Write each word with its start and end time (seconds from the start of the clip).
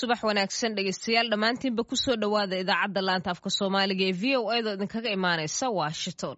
subax 0.00 0.20
wanaagsan 0.28 0.74
dhegeystayaal 0.78 1.30
dhammaantiinba 1.32 1.82
ku 1.90 1.96
soo 2.04 2.16
dhowaada 2.22 2.56
idaacadda 2.64 3.00
laanta 3.08 3.28
afka 3.34 3.50
soomaaliga 3.58 4.04
ee 4.10 4.16
v 4.22 4.24
o 4.40 4.44
edo 4.58 4.70
idinkaga 4.76 5.10
imaanaysa 5.18 5.66
washington. 5.80 6.36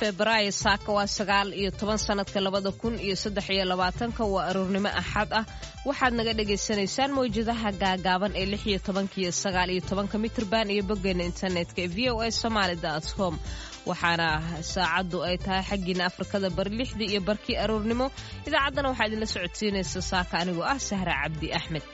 Febraayo 0.00 0.52
saaka 0.52 0.92
waa 0.92 1.06
sagaal 1.06 1.52
iyo 1.54 1.70
toban 1.70 1.98
sanadka 1.98 2.40
labada 2.40 2.72
kun 2.72 2.94
iyo 3.06 3.16
saddex 3.16 3.46
iyo 3.50 3.64
labaatanka 3.64 4.24
waa 4.24 4.44
aroornimo 4.48 4.88
axad 5.00 5.28
ah 5.38 5.44
waxaad 5.88 6.12
naga 6.18 6.32
dhagaysanaysaan 6.38 7.10
mawjadaha 7.16 7.68
gaagaaban 7.82 8.32
ee 8.40 8.46
lix 8.52 8.62
iyo 8.70 8.78
tobanka 8.86 9.16
iyo 9.22 9.32
sagaal 9.42 9.70
iyo 9.74 9.82
tobanka 9.90 10.16
mitrban 10.24 10.66
iyo 10.74 10.82
boggeena 10.90 11.24
internetka 11.30 11.78
ee 11.84 11.90
v 11.96 11.98
o 12.12 12.20
a 12.26 12.28
somaali 12.42 12.76
com. 13.18 13.34
Waxaana 13.88 14.28
saacaddu 14.72 15.18
ay 15.28 15.36
tahay 15.44 15.64
xaggiina 15.70 16.02
afrikada 16.10 16.48
bari 16.56 16.72
lixdii 16.80 17.08
iyo 17.12 17.20
barkii 17.28 17.56
aroornimo. 17.62 18.06
Idaacaddana 18.46 18.88
waxaa 18.92 19.06
idinla 19.08 19.26
socodsiinaysa 19.34 20.00
saaka 20.10 20.34
anigoo 20.42 20.66
ah 20.72 20.78
sahra 20.88 21.14
cabdi 21.22 21.46
axmed 21.58 21.84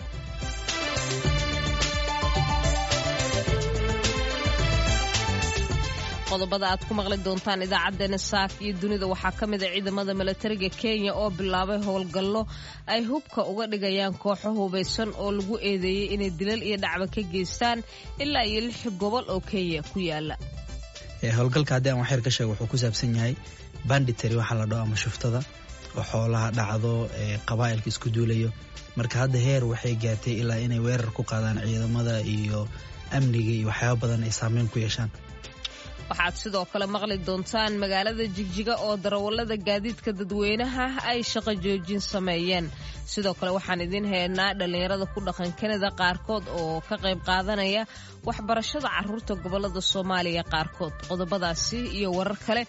qodobada 6.37 6.67
aad 6.73 6.83
ku 6.89 6.93
maqli 6.99 7.17
doontaan 7.27 7.63
idaacadeena 7.67 8.19
saak 8.31 8.53
iyo 8.65 8.73
dunida. 8.83 9.07
Waxaa 9.13 9.33
ka 9.39 9.45
mid 9.53 9.63
a 9.63 9.69
ciidamada 9.75 10.13
milatariga 10.21 10.69
kenya 10.83 11.13
oo 11.21 11.29
bilaabay 11.39 11.79
howlgallo 11.87 12.43
ay 12.93 13.01
hubka 13.11 13.41
uga 13.53 13.65
dhigayaan 13.73 14.15
kooxo 14.23 14.49
hubaysan 14.59 15.11
oo 15.23 15.31
lagu 15.39 15.55
eedeeyey 15.69 16.07
inay 16.15 16.31
dilal 16.39 16.63
iyo 16.69 16.77
dhacba 16.85 17.07
ka 17.15 17.21
geystaan 17.33 17.79
ilaa 18.23 18.45
iyo 18.51 18.61
lix 18.69 18.79
gobol 19.01 19.25
oo 19.33 19.41
kenya 19.51 19.81
ku 19.93 19.99
yaalla 20.11 20.37
howlgalka 21.39 21.73
haddii 21.77 21.91
aan 21.93 22.01
waxyar 22.03 22.21
ka 22.27 22.31
sheego 22.37 22.51
wuxuu 22.53 22.69
ku 22.73 22.77
saabsan 22.83 23.17
yahay 23.19 23.35
banditary 23.91 24.37
waxaa 24.41 24.59
la 24.61 24.67
dhaho 24.71 24.83
ama 24.87 24.97
shuftada 25.05 25.41
oo 25.99 26.05
xoolaha 26.11 26.49
dhacdo 26.59 26.93
qabaa'ilka 27.49 27.89
isku 27.93 28.09
duulayo. 28.15 28.51
Marka 28.99 29.17
hadda 29.23 29.39
heer 29.47 29.63
waxay 29.73 29.95
gaartay 30.03 30.35
ilaa 30.43 30.61
inay 30.67 30.81
weerar 30.87 31.11
ku 31.17 31.23
qaadaan 31.31 31.59
ciidamada 31.69 32.15
iyo 32.37 32.61
amniga 33.17 33.53
iyo 33.59 33.67
waxyaaba 33.71 33.97
badan 34.03 34.23
ay 34.29 34.33
saameyn 34.41 34.69
ku 34.73 34.79
yeeshaan 34.85 35.11
waxaad 36.11 36.35
sidoo 36.43 36.65
kale 36.73 36.87
maqli 36.95 37.17
doontaan 37.29 37.73
magaalada 37.83 38.25
jigjiga 38.37 38.75
oo 38.87 38.95
darawallada 39.05 39.57
gaadiidka 39.69 40.11
dadweynaha 40.21 40.85
ay 41.11 41.19
shaqo 41.33 41.53
joojin 41.65 42.01
sameeyeen. 42.13 42.67
Sidoo 43.13 43.35
kale 43.39 43.51
waxaan 43.59 43.81
idiin 43.87 44.07
haynaa 44.13 44.53
dhallinyarada 44.59 45.07
ku 45.15 45.19
dhaqan 45.27 45.51
kanada 45.61 45.89
qaarkood 46.01 46.45
oo 46.61 46.77
ka 46.89 46.97
qayb 47.05 47.21
qaadanaya 47.29 47.83
waxbarashada 48.29 48.89
carruurta 48.97 49.33
gobollada 49.45 49.81
soomaaliya 49.93 50.43
qaarkood. 50.53 50.95
Qodobadaasi 51.11 51.79
iyo 51.99 52.09
warar 52.19 52.39
kale 52.47 52.63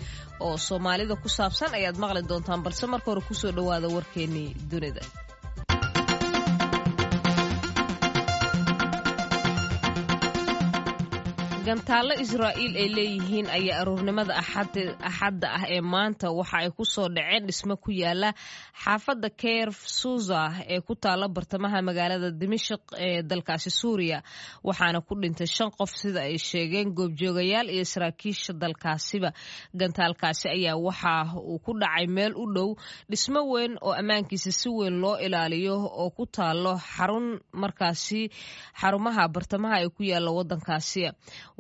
oo 0.45 0.55
soomaalida 0.67 1.13
ku 1.23 1.27
saabsan 1.37 1.71
ayaad 1.79 1.97
maqli 2.03 2.21
doontaan 2.29 2.61
balse 2.65 2.85
marka 2.93 3.07
hore 3.11 3.21
ku 3.29 3.33
soo 3.41 3.51
dhowaada 3.57 3.87
warkeennii 3.95 4.49
dunida 4.71 5.01
gantaallo 11.67 12.13
israa'iil 12.23 12.75
ay 12.81 12.87
leeyihiin 12.97 13.47
ayaa 13.57 13.79
aroornimada 13.81 14.33
axadda 14.39 15.47
ah 15.57 15.63
ee 15.75 15.81
maanta 15.93 16.27
waxa 16.39 16.57
ay 16.63 16.69
ku 16.77 16.83
soo 16.93 17.07
dhaceen 17.15 17.43
dhismo 17.47 17.75
ku 17.85 17.91
yaalla 18.01 18.29
xaafadda 18.83 19.29
keir 19.41 19.69
suza 19.99 20.41
ee 20.73 20.79
ku 20.87 20.93
taalla 21.03 21.27
bartamaha 21.35 21.79
magaalada 21.87 22.29
dimashik 22.41 22.79
ee 23.07 23.19
dalkaasi 23.29 23.69
suuriya 23.79 24.19
waxaana 24.67 24.99
ku 25.07 25.13
dhintay 25.21 25.47
shan 25.55 25.69
qof 25.77 25.91
sida 26.01 26.21
ay 26.29 26.37
sheegeen 26.49 26.89
goobjoogayaal 26.99 27.67
iyo 27.75 27.85
saraakiisha 27.93 28.51
dalkaasiba. 28.61 29.29
Gantaalkaasi 29.79 30.45
ayaa 30.55 30.77
waxa 30.87 31.13
uu 31.51 31.59
ku 31.65 31.71
dhacay 31.81 32.05
meel 32.15 32.33
u 32.35 32.45
dhow 32.55 32.69
dhismo 33.11 33.41
weyn 33.51 33.73
oo 33.87 33.91
ammaankiisa 34.01 34.51
si 34.59 34.69
weyn 34.77 34.95
loo 35.03 35.15
ilaaliyo 35.25 35.75
oo 36.01 36.09
ku 36.17 36.23
taallo 36.35 36.73
xarun 36.95 37.27
markaasi 37.61 38.21
xarumaha 38.79 39.23
bartamaha 39.35 39.77
ee 39.83 39.89
ku 39.97 40.01
yaalla 40.11 40.31
waddankaasi 40.37 41.03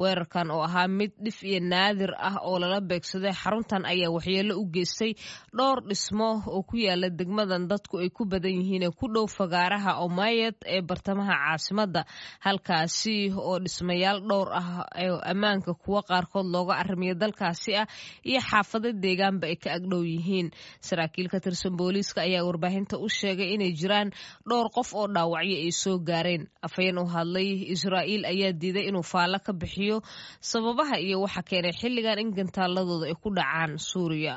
weerarkan 0.01 0.51
oo 0.55 0.61
ahaa 0.67 0.87
mid 0.87 1.11
dhif 1.25 1.39
iyo 1.43 1.59
naadir 1.71 2.11
ah 2.29 2.37
oo 2.47 2.59
lala 2.61 2.79
beegsaday 2.89 3.33
xaruntan 3.41 3.83
ayaa 3.93 4.11
waxyeello 4.15 4.53
u 4.61 4.65
geystay 4.75 5.11
dhowr 5.57 5.79
dhismo 5.89 6.29
oo 6.53 6.61
ku 6.69 6.75
yaalla 6.85 7.09
degmadan 7.19 7.63
dadku 7.71 7.95
ay 8.03 8.09
ku 8.17 8.23
badan 8.31 8.53
yihiin 8.59 8.83
ee 8.87 8.93
ku 8.99 9.07
dhow 9.15 9.25
fagaaraha 9.37 9.91
omayed 10.05 10.55
ee 10.75 10.81
bartamaha 10.89 11.33
caasimadda 11.43 12.01
halkaasi 12.45 13.15
oo 13.37 13.55
dhismayaal 13.65 14.19
dhowr 14.29 14.49
ah 14.59 14.85
oo 15.05 15.17
ammaanka 15.31 15.73
kuwa 15.83 16.01
qaarkood 16.09 16.47
looga 16.55 16.73
arrimiyo 16.81 17.13
dalkaasi 17.21 17.71
ah 17.81 17.87
iyo 18.29 18.39
xaafado 18.49 18.89
deegaanba 19.03 19.45
ay 19.51 19.55
ka 19.63 19.69
agdhow 19.77 20.03
yihiin. 20.11 20.47
Saraakiil 20.87 21.27
ka 21.33 21.39
tirsan 21.43 21.73
booliiska 21.79 22.19
ayaa 22.27 22.43
warbaahinta 22.47 22.95
u 22.97 23.07
sheegay 23.17 23.49
inay 23.55 23.71
jiraan 23.79 24.09
dhowr 24.49 24.67
qof 24.75 24.89
oo 24.99 25.07
dhaawacyo 25.15 25.57
ay 25.65 25.71
soo 25.81 25.97
gaareen. 26.09 26.43
Afhayeen 26.65 26.97
u 27.01 27.05
hadlay 27.13 27.49
israa'iil 27.75 28.23
ayaa 28.33 28.51
diiday 28.61 28.85
inuu 28.89 29.03
faallo 29.11 29.39
ka 29.45 29.51
bixiyo 29.61 29.86
sababaha 30.51 30.95
iyo 31.05 31.17
waxa 31.25 31.41
keenay 31.49 31.73
xilligan 31.79 32.19
in 32.23 32.31
gantaaladooda 32.37 33.05
ay 33.11 33.15
ku 33.23 33.29
dhacaan 33.37 33.73
suuriya 33.89 34.35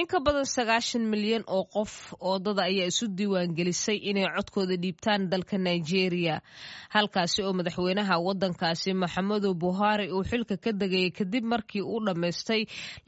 in 0.00 0.06
ka 0.10 0.18
badan 0.26 0.44
sagaashan 0.52 1.04
milyan 1.12 1.44
oo 1.56 1.64
qof 1.74 1.92
oodada 2.30 2.62
ayaa 2.70 2.90
isu 2.90 3.06
diiwaangelisay 3.18 3.98
inay 4.10 4.26
codkooda 4.36 4.74
dhiibtaan 4.82 5.22
dalka 5.32 5.56
nigeria. 5.66 6.36
Halkaasi 6.94 7.38
oo 7.46 7.52
madaxweynaha 7.58 8.14
wadankaasi 8.26 8.90
maxamedu 9.02 9.48
buhari 9.62 10.06
uu 10.16 10.24
xilka 10.30 10.56
ka 10.64 10.70
degayay 10.80 11.10
kadib 11.18 11.44
markii 11.52 11.82
uu 11.92 12.00
dhammaystay 12.06 12.62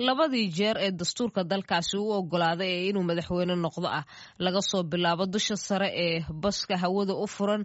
labadii 0.07 0.47
jeer 0.59 0.77
ee 0.87 0.91
dastuurka 1.01 1.41
dalkaasi 1.53 1.97
u 1.99 2.07
ogolaaday 2.19 2.71
ee 2.77 2.85
inuu 2.91 3.03
madaxweyne 3.11 3.55
noqdo 3.65 3.89
ah. 3.99 4.05
Laga 4.45 4.63
soo 4.71 4.83
bilaabo 4.93 5.25
dusha 5.35 5.57
sare 5.67 5.89
ee 6.05 6.23
baska 6.43 6.75
hawada 6.83 7.15
u 7.15 7.27
furan 7.35 7.63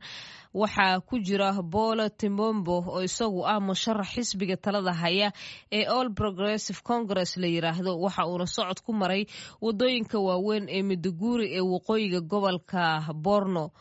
waxaa 0.54 1.00
ku 1.08 1.16
jira 1.20 1.54
bolo 1.64 2.10
timbombo 2.10 2.76
oo 2.92 3.02
isagu 3.08 3.42
ah 3.48 3.60
musharax 3.60 4.10
xisbiga 4.14 4.58
talada 4.58 4.94
haya 4.94 5.32
ee 5.72 5.86
all 5.86 6.10
progressive 6.14 6.80
congress 6.84 7.38
la 7.38 7.48
yiraahdo. 7.48 7.92
Waxa 8.04 8.28
uuna 8.28 8.46
socod 8.46 8.80
ku 8.86 8.92
maray 8.94 9.26
waddooyinka 9.62 10.20
waaweyn 10.20 10.68
ee 10.70 10.84
miduguri 10.84 11.48
ee 11.58 11.62
waqooyiga 11.74 12.20
gobolka 12.32 12.84
borno. 13.14 13.72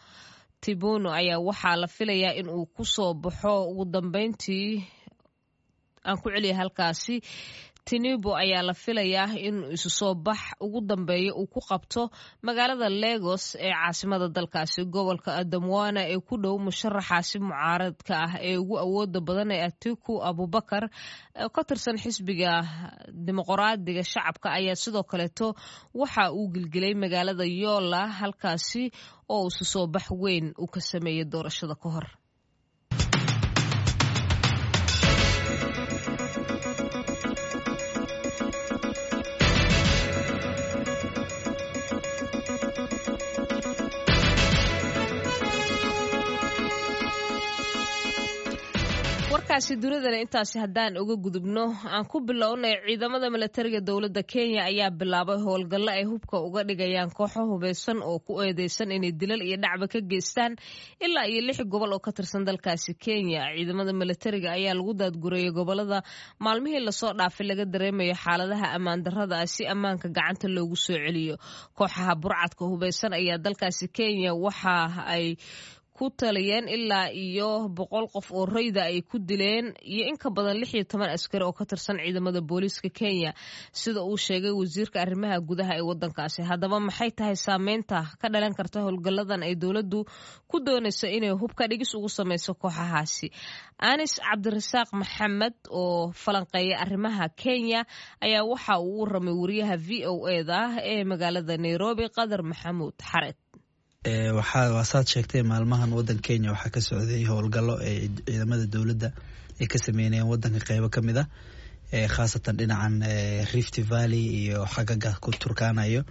Tibuno 0.60 1.10
ayaa 1.10 1.38
waxaa 1.48 1.76
la 1.76 1.86
filayaa 1.86 2.34
in 2.40 2.48
uu 2.48 2.66
ku 2.66 2.84
soo 2.84 3.14
baxo 3.14 3.66
ugu 3.70 3.84
dambeyntii. 3.84 4.84
Aan 6.06 6.16
ku 6.22 6.30
celiya 6.30 6.54
halkaasi 6.56 7.20
tinibo 7.88 8.30
ayaa 8.42 8.62
la 8.68 8.74
filayaa 8.82 9.34
in 9.46 9.56
isu 9.76 9.90
soo 9.98 10.14
bax. 10.26 10.38
Ugu 10.64 10.80
dambeeya 10.90 11.32
uu 11.40 11.46
ku 11.54 11.60
qabto 11.68 12.02
magaalada 12.46 12.88
legos 13.02 13.44
ee 13.66 13.72
caasimada 13.80 14.28
dalkaasi 14.36 14.80
gobolka 14.94 15.30
adamwana 15.40 16.00
ee 16.12 16.20
ku 16.28 16.34
dhow 16.42 16.54
musharaxaasi 16.66 17.36
mucaaradka 17.46 18.14
ah 18.26 18.32
ee 18.48 18.56
ugu 18.62 18.76
awooda 18.84 19.20
badan 19.28 19.50
ee 19.56 19.62
atiku 19.68 20.12
abubakar. 20.28 20.84
Ka 21.54 21.60
tirsan 21.68 21.96
xisbiga 22.02 22.52
dimuqraadiga 23.26 24.02
shacabka 24.12 24.48
ayaa 24.58 24.74
sidoo 24.82 25.02
kaleeto 25.10 25.46
waxa 26.00 26.24
uu 26.38 26.48
gilgilay 26.54 26.94
magaalada 27.02 27.44
yoola 27.62 28.00
halkaasi 28.20 28.84
oo 29.34 29.46
isu 29.50 29.64
soo 29.72 29.86
bax 29.94 30.06
weyn 30.22 30.46
uu 30.62 30.66
ka 30.74 30.80
sameeyey 30.90 31.24
doorashada 31.32 31.74
ka 31.82 31.88
hor 31.94 32.06
warkaasi 49.50 49.76
dunidana 49.82 50.18
intaasi 50.22 50.58
haddaan 50.62 50.94
uga 51.02 51.16
gudubno 51.24 51.64
aan 51.94 52.04
ku 52.06 52.20
bilownay 52.20 52.74
ciidamada 52.86 53.30
milatariga 53.34 53.80
dowladda 53.88 54.22
kenya 54.22 54.62
ayaa 54.70 54.90
bilaabay 55.00 55.38
howlgallo 55.46 55.90
ay 55.90 56.04
hubka 56.10 56.38
uga 56.38 56.62
dhigayaan 56.68 57.10
kooxo 57.18 57.42
hubaysan 57.50 57.98
oo 57.98 58.18
ku 58.26 58.38
eedeysan 58.46 58.92
inay 58.96 59.10
dilal 59.20 59.42
iyo 59.42 59.56
dhacba 59.64 59.86
ka 59.90 59.98
geystaan 60.10 60.54
ilaa 61.02 61.26
iyo 61.26 61.40
lix 61.48 61.58
gobol 61.72 61.92
oo 61.92 61.98
ka 61.98 62.12
tirsan 62.12 62.46
dalkaasi 62.46 62.94
kenya. 62.94 63.50
Ciidamada 63.56 63.92
milatariga 63.92 64.54
ayaa 64.54 64.74
lagu 64.78 64.94
daadgureeyay 64.94 65.50
gobollada 65.50 65.98
maalmihii 66.38 66.84
la 66.86 66.92
soo 67.00 67.10
dhaafay 67.18 67.46
laga 67.50 67.64
dareemayo 67.66 68.14
xaaladaha 68.14 68.66
ammaan 68.78 69.02
darrada 69.02 69.42
ah 69.42 69.46
si 69.54 69.66
ammaanka 69.66 70.08
gacanta 70.16 70.46
loogu 70.56 70.76
soo 70.86 70.94
celiyo. 70.94 71.34
Kooxaha 71.74 72.14
burcadka 72.22 72.62
hubaysan 72.70 73.12
ayaa 73.18 73.38
dalkaasi 73.44 73.86
kenya 73.96 74.30
waxa 74.44 74.76
ay 75.14 75.26
ku 76.00 76.08
taliyeen 76.20 76.64
ilaa 76.76 77.08
iyo 77.12 77.48
boqol 77.78 78.06
qof 78.14 78.28
oo 78.32 78.44
rayda 78.48 78.82
ay 78.88 78.98
ku 79.10 79.18
dileen 79.30 79.66
iyo 79.94 80.04
in 80.10 80.16
ka 80.22 80.30
badan 80.36 80.56
lix 80.60 80.70
iyo 80.74 80.84
toban 80.88 81.10
askari 81.12 81.44
oo 81.44 81.52
ka 81.58 81.64
tirsan 81.68 82.00
ciidamada 82.00 82.40
booliiska 82.40 82.88
kenya. 82.98 83.30
Sida 83.80 84.00
uu 84.00 84.16
sheegay 84.26 84.50
wasiirka 84.60 84.96
arrimaha 85.04 85.36
gudaha 85.48 85.76
ee 85.76 85.84
wadankaasi 85.90 86.40
haddaba 86.50 86.80
maxay 86.86 87.10
tahay 87.18 87.36
saameynta? 87.46 87.98
Ka 88.20 88.26
dhalan 88.32 88.54
karta 88.58 88.78
howlgalladan 88.86 89.42
ay 89.48 89.54
dowladdu 89.62 90.00
ku 90.50 90.56
doonayso 90.66 91.06
inay 91.16 91.36
hubka 91.42 91.68
dhigis 91.70 91.92
ugu 91.98 92.08
sameyso 92.18 92.52
kooxahaasi. 92.62 93.28
Anis 93.90 94.14
cabdirasaaq 94.24 94.88
maxamed 95.00 95.56
oo 95.80 96.12
falanqeeya 96.22 96.76
arrimaha 96.84 97.28
kenya 97.42 97.80
ayaa 98.24 98.48
waxa 98.50 98.74
uu 98.80 98.96
u 98.96 99.00
waramay 99.04 99.36
wariyaha 99.42 99.76
v 99.86 100.06
o 100.12 100.28
eda 100.38 100.60
ee 100.92 101.04
magaalada 101.10 101.54
nairobi 101.64 102.08
qadar 102.16 102.40
maxamuud 102.50 102.96
xared 103.10 103.36
waa 104.10 104.82
saad 104.84 105.06
sheegtay 105.06 105.42
maalmahan 105.42 105.92
wadanka 105.92 106.22
kenya 106.22 106.52
waxaa 106.52 106.70
ka 106.72 106.80
socday 106.80 107.24
howlgallo 107.28 107.74
ee 107.84 108.08
ciidamada 108.24 108.64
dowladda 108.74 109.12
ay 109.60 109.66
ka 109.68 109.76
sameynayeen 109.78 110.24
wadanka 110.26 110.60
qeybo 110.68 110.88
ka 110.88 111.00
mid 111.04 111.18
a 111.18 111.26
khaasatan 112.08 112.56
dhinacan 112.56 113.04
rift 113.52 113.76
valley 113.90 114.24
iyo 114.40 114.64
xagaga 114.64 115.20
ku 115.20 115.30
turkaanayo. 115.32 116.04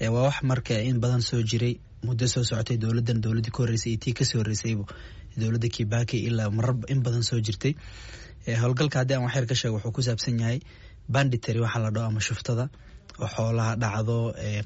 Waa 0.00 0.22
wax 0.28 0.42
marka 0.44 0.76
in 0.76 1.00
badan 1.00 1.22
soo 1.22 1.40
jiray 1.42 1.80
muddo 2.04 2.26
soo 2.28 2.44
socotay 2.44 2.76
dowladan 2.76 3.22
dowladii 3.24 3.50
ka 3.50 3.62
horreysay 3.64 3.92
iyo 3.96 4.00
tii 4.04 4.12
ka 4.12 4.24
sii 4.28 4.36
horreysaybu 4.38 4.84
dowladda 5.40 5.68
kibaki 5.72 6.18
ilaa 6.28 6.50
marar 6.50 6.76
in 6.92 7.00
badan 7.00 7.22
soo 7.22 7.40
jirtay. 7.40 7.72
Howlgalka 8.60 8.98
haddii 9.00 9.14
aan 9.16 9.24
waxyar 9.24 9.46
ka 9.48 9.54
sheego 9.54 9.76
wuxuu 9.80 9.92
ku 9.96 10.02
saabsan 10.04 10.36
yahay 10.38 10.60
banditary 11.08 11.60
waxaa 11.64 11.80
la 11.80 11.90
dhaho 11.96 12.06
ama 12.12 12.20
shuftada 12.20 12.68
oo 13.16 13.26
xoolaha 13.36 13.72
dhacdo 13.80 14.16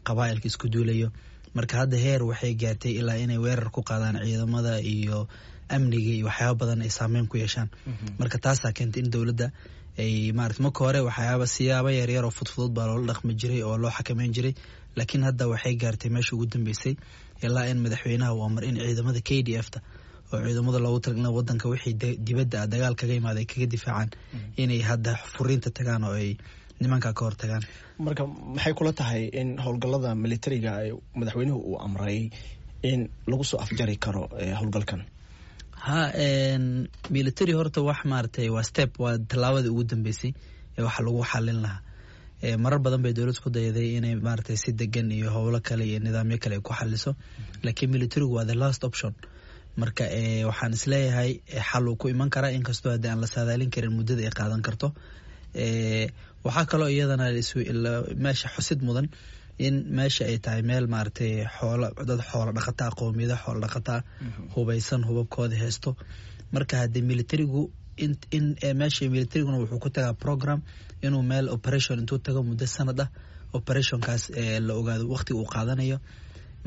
qabaailka 0.02 0.46
isku 0.50 0.66
duulayo 0.68 1.12
marka 1.56 1.74
hadda 1.80 1.96
heer 2.04 2.22
waxay 2.30 2.52
gaartay 2.62 2.92
ilaa 3.00 3.16
inay 3.24 3.38
weerar 3.44 3.68
ku 3.76 3.80
qaadaan 3.90 4.16
ciidamada 4.26 4.74
iyo 4.94 5.18
amniga 5.76 6.10
iyo 6.16 6.24
waxyaaba 6.30 6.58
badan 6.60 6.80
ay 6.86 6.90
saameyn 6.98 7.26
ku 7.30 7.36
yeeshaan. 7.42 7.68
Marka 8.20 8.38
taasaa 8.44 8.72
keentay 8.76 9.02
in 9.04 9.10
dowladda 9.14 9.46
ay 10.02 10.32
maarata 10.38 10.60
marka 10.66 10.80
hore 10.86 11.00
waxyaaba 11.08 11.44
siyaaba 11.54 11.90
yaryar 11.98 12.24
oo 12.28 12.30
fudfudud 12.38 12.72
baa 12.76 12.86
loola 12.90 13.06
dhaqmi 13.12 13.32
jiray 13.40 13.62
oo 13.68 13.76
loo 13.82 13.90
xakameyn 13.98 14.32
jiray. 14.36 14.54
Laakiin 14.98 15.22
hadda 15.28 15.44
waxay 15.52 15.74
gaartay 15.82 16.10
meesha 16.14 16.32
ugu 16.36 16.46
dambeysay 16.54 16.94
ilaa 17.46 17.66
in 17.72 17.78
madaxweynaha 17.84 18.32
uu 18.36 18.44
amar 18.48 18.62
in 18.68 18.76
ciidamada 18.86 19.20
k 19.28 19.42
d 19.46 19.56
f 19.64 19.68
ta 19.74 19.80
oo 20.32 20.38
ciidamada 20.46 20.78
loogu 20.84 21.00
tala 21.04 21.16
in 21.22 21.26
wadanka 21.38 21.66
wixii 21.72 21.94
dibadda 22.26 22.60
dagaal 22.72 22.94
kaga 23.00 23.14
imaada 23.20 23.38
ay 23.42 23.46
kaga 23.52 23.66
difaacaan 23.74 24.10
inay 24.62 24.80
hadda 24.90 25.12
furiinta 25.34 25.70
tagaan 25.78 26.04
oo 26.08 26.14
ay 26.22 26.30
nimanka 26.82 27.10
ka 27.18 27.22
hortagaan 27.26 27.62
marka 28.06 28.22
maxay 28.54 28.74
kula 28.78 28.92
tahay 29.00 29.22
in 29.40 29.48
howlgallada 29.64 30.10
militariga 30.24 30.72
madaxweynuhu 31.18 31.58
uu 31.70 31.78
amray 31.86 32.18
in 32.90 33.00
lagu 33.30 33.44
soo 33.50 33.58
afjari 33.64 33.96
karo 34.04 34.22
howlgalkan? 34.60 35.00
Ha 35.86 35.98
military 37.16 37.52
horta 37.58 37.80
wax 37.88 37.98
maaratay 38.12 38.48
waa 38.54 38.62
step 38.70 38.90
waa 39.04 39.18
tallaabadii 39.30 39.68
ugu 39.74 39.84
dambeysay 39.92 40.30
ee 40.78 40.82
waxa 40.86 41.02
lagu 41.06 41.22
xalin 41.32 41.58
lahaa. 41.64 41.80
Marar 42.64 42.78
badan 42.84 43.02
bay 43.04 43.12
dowlad 43.18 43.38
ku 43.44 43.50
dayaday 43.56 43.88
inay 43.98 44.14
maaratay 44.26 44.56
si 44.62 44.70
degan 44.80 45.08
iyo 45.16 45.28
howlo 45.36 45.58
kale 45.68 45.84
iyo 45.90 45.98
nidaamyo 46.06 46.38
kale 46.42 46.54
ay 46.56 46.60
ku 46.68 46.72
xaliso 46.78 47.10
laakiin 47.64 47.90
militarigu 47.94 48.32
waa 48.38 48.44
the 48.50 48.54
last 48.62 48.84
option. 48.88 49.12
Marka 49.80 50.04
waxaan 50.48 50.72
is 50.78 50.84
leeyahay 50.92 51.30
xal 51.70 51.88
uu 51.88 51.96
ku 51.96 52.06
iman 52.14 52.30
karaa 52.34 52.50
inkastoo 52.58 52.92
haddii 52.94 53.08
aan 53.12 53.20
la 53.20 53.26
saadaalin 53.34 53.70
karin 53.74 53.92
muddada 53.98 54.22
ay 54.22 54.30
qaadan 54.40 54.62
karto 54.66 54.88
waxaa 56.44 56.66
kaloo 56.70 56.88
iyadana 56.94 57.26
meesha 58.24 58.48
xusid 58.54 58.80
mudan 58.82 59.08
in 59.58 59.74
meesha 59.98 60.24
ay 60.30 60.38
tahay 60.44 60.62
meel 60.62 60.86
maaragtay 60.94 61.30
xoolo 61.58 61.88
dad 62.08 62.20
xoolo 62.30 62.50
dhaqataa 62.56 62.90
qowmiyada 62.98 63.36
xoolo 63.44 63.60
dhaqataa 63.64 64.00
hubaysan 64.54 65.02
hubabkooda 65.08 65.56
heesto 65.62 65.90
marka 66.54 66.74
haddii 66.82 67.02
militarigu 67.10 67.62
in 68.36 68.46
meesha 68.80 69.08
militariguna 69.14 69.56
wuxuu 69.62 69.78
ku 69.84 69.90
tagaa 69.96 70.14
program 70.24 70.60
inuu 71.02 71.22
meel 71.30 71.46
operation 71.56 71.98
intuu 72.02 72.18
tago 72.26 72.40
muddo 72.48 72.66
sanad 72.76 73.00
ah 73.04 73.08
operationkaas 73.58 74.22
la 74.66 74.72
ogaado 74.80 75.04
waqtiga 75.14 75.38
uu 75.40 75.48
qaadanayo. 75.54 75.98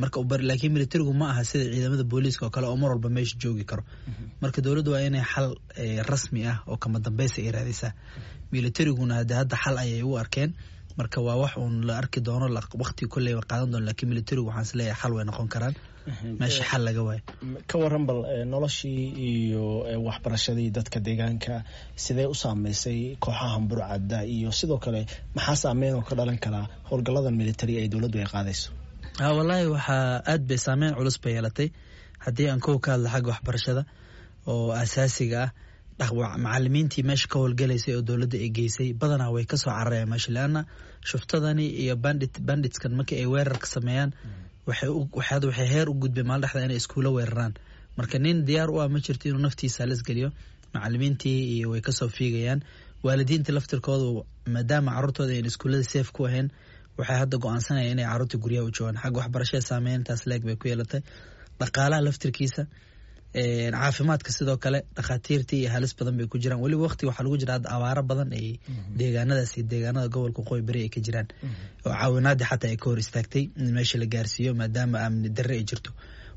Marka 0.02 0.20
laakiin 0.50 0.72
militarigu 0.76 1.14
ma 1.22 1.26
aha 1.32 1.44
sida 1.50 1.66
ciidamada 1.74 2.04
booliiska 2.12 2.44
oo 2.46 2.50
kale 2.56 2.68
oo 2.72 2.78
mar 2.82 2.90
walba 2.94 3.10
meesha 3.18 3.36
joogi 3.42 3.66
karo. 3.70 3.84
Marka 4.42 4.60
dowladdu 4.66 4.92
waa 4.94 5.02
inay 5.08 5.22
xal 5.34 5.48
rasmi 6.12 6.42
ah 6.52 6.58
oo 6.72 6.78
kama 6.84 7.00
dambeysa 7.06 7.38
ay 7.46 7.52
raadaysaa 7.56 7.92
militariguna 8.54 9.14
hade 9.20 9.34
hadda 9.40 9.56
xal 9.64 9.78
ayay 9.84 10.04
u 10.04 10.18
arkeen. 10.24 10.52
Marka 10.98 11.22
waa 11.22 11.36
wax 11.42 11.54
uun 11.58 11.86
la 11.88 11.94
arki 12.02 12.20
doono 12.28 12.48
waqti 12.82 13.04
kolley 13.14 13.34
qaadan 13.50 13.70
doono 13.72 13.86
lakiin 13.90 14.10
militarigu 14.12 14.48
waxaan 14.50 14.64
is 14.68 14.74
leeyahay 14.80 15.00
xal 15.02 15.14
way 15.18 15.26
noqon 15.30 15.48
karaan. 15.54 15.76
Meesha 16.40 16.64
xal 16.70 16.82
laga 16.88 17.02
waayo. 17.08 17.22
ka 17.70 17.76
waran 17.82 18.06
bal 18.10 18.20
noloshii 18.54 19.04
iyo 19.30 19.64
waxbarashadii 20.08 20.70
dadka 20.76 21.00
deegaanka 21.06 21.56
sidee 22.04 22.26
u 22.26 22.34
saameysay 22.42 23.00
kooxaha 23.24 23.60
burcadda 23.70 24.20
iyo 24.36 24.50
sidoo 24.60 24.78
kale 24.84 25.02
maxaa 25.36 25.56
saameyn 25.64 25.94
oo 25.96 26.02
ka 26.10 26.14
dhalan 26.20 26.38
karaa 26.44 26.66
howlgalladan 26.90 27.36
militari 27.42 27.74
ee 27.82 27.88
dowladdu 27.94 28.18
ay 28.20 28.26
qaadayso? 28.34 28.70
Ha 29.22 29.28
wallaahi 29.38 29.66
waxaa 29.76 30.24
aad 30.32 30.42
bay 30.50 30.58
saameyn 30.66 30.94
culus 30.98 31.18
bay 31.24 31.34
yeelatay. 31.36 31.68
Haddii 32.26 32.48
aan 32.52 32.60
kow 32.66 32.76
ka 32.84 32.90
hadla 32.94 33.10
xagga 33.14 33.30
waxbarashada 33.34 33.84
oo 34.52 34.72
asaasiga 34.84 35.40
ah 35.46 35.50
macalimiintii 36.00 37.04
meesha 37.04 37.28
ka 37.28 37.40
howlgalaysay 37.40 37.96
oo 37.96 38.02
dowladda 38.02 38.38
ay 38.38 38.50
geysay. 38.50 38.94
Badanaa 38.94 39.32
way 39.34 39.46
ka 39.46 39.58
soo 39.58 39.70
cararayaan 39.72 40.10
meesha 40.10 40.32
leanna 40.32 40.66
shuftadani 41.04 41.66
iyo 41.84 41.96
bandit 41.96 42.40
banditskan 42.42 42.96
markii 42.96 43.20
ay 43.20 43.26
weerarka 43.26 43.68
sameeyaan 43.68 44.14
waxay 44.68 45.68
heer 45.68 45.90
u 45.90 45.94
gudbeen 45.94 46.28
maalin 46.28 46.42
dhexda 46.42 46.66
inay 46.66 46.78
iskuulo 46.78 47.12
weeraraan. 47.14 47.54
Marka 47.98 48.20
nin 48.20 48.46
diyaar 48.46 48.70
u 48.72 48.80
ah 48.82 48.88
ma 48.90 49.00
jirto 49.00 49.30
inuu 49.30 49.40
naftiisa 49.42 49.84
halis 49.84 50.02
geliyo 50.08 50.32
macalimiintii 50.74 51.58
iyo 51.58 51.70
way 51.72 51.82
ka 51.82 51.92
soo 51.92 52.08
fiigayaan. 52.08 52.62
Waalidiinta 53.04 53.52
laftirkoodu 53.54 54.26
maadaama 54.48 54.92
carruurtooda 54.96 55.34
ayn 55.36 55.46
iskuullada 55.46 55.84
safe 55.84 56.12
ku 56.16 56.26
ahayn 56.28 56.48
waxay 56.98 57.18
hadda 57.22 57.38
go'aansanayaan 57.38 57.92
inay 57.96 58.06
carruurta 58.06 58.38
guryaha 58.38 58.66
u 58.68 58.72
joogaan. 58.72 58.96
Xagga 59.04 59.20
waxbarashada 59.22 59.62
saameyntaas 59.70 60.26
leeg 60.30 60.44
bay 60.48 60.56
ku 60.56 60.68
yeelatay. 60.68 61.02
Dhaqaalaha 61.60 62.02
laftirkiisa 62.08 62.68
caafimaadka 63.34 64.32
sidoo 64.32 64.58
kale 64.58 64.80
dhakhaatiirtii 64.96 65.60
iyo 65.62 65.70
halis 65.70 65.94
badan 65.98 66.18
bay 66.18 66.28
ku 66.28 66.38
jiraan. 66.40 66.62
Weliba 66.62 66.84
waqti 66.88 67.06
waxaa 67.06 67.24
lagu 67.24 67.38
jira 67.38 67.54
hadda 67.58 67.70
abaaro 67.70 68.04
badan 68.04 68.34
ay 68.34 68.60
deegaanadaas 68.98 69.52
iyo 69.58 69.66
deegaanada 69.72 70.08
gobolka 70.10 70.42
waqooyi 70.42 70.62
beri 70.68 70.82
ay 70.86 70.90
ka 70.90 71.00
jiraan. 71.02 71.28
Oo 71.86 71.94
caawinaadii 71.94 72.46
xataa 72.50 72.70
ay 72.74 72.78
ka 72.82 72.86
hor 72.90 73.00
istaagtay 73.00 73.44
in 73.58 73.74
meesha 73.76 73.98
la 74.02 74.06
gaarsiiyo 74.06 74.54
maadaama 74.60 74.98
amni 75.06 75.30
darre 75.30 75.56
ay 75.60 75.64
jirto. 75.70 75.92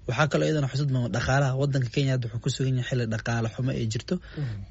Waxaa 0.08 0.28
kaloo 0.32 0.46
iyadana 0.48 0.68
xusud 0.72 0.90
mudan 0.92 1.12
dhaqaalaha 1.16 1.52
wadanka 1.60 1.88
kenya 1.94 2.12
hadda 2.14 2.28
wuxuu 2.28 2.40
ku 2.44 2.50
sugan 2.50 2.76
yahay 2.78 2.88
xilli 2.90 3.06
dhaqaale 3.14 3.48
xumo 3.54 3.70
ay 3.72 3.86
jirto. 3.92 4.14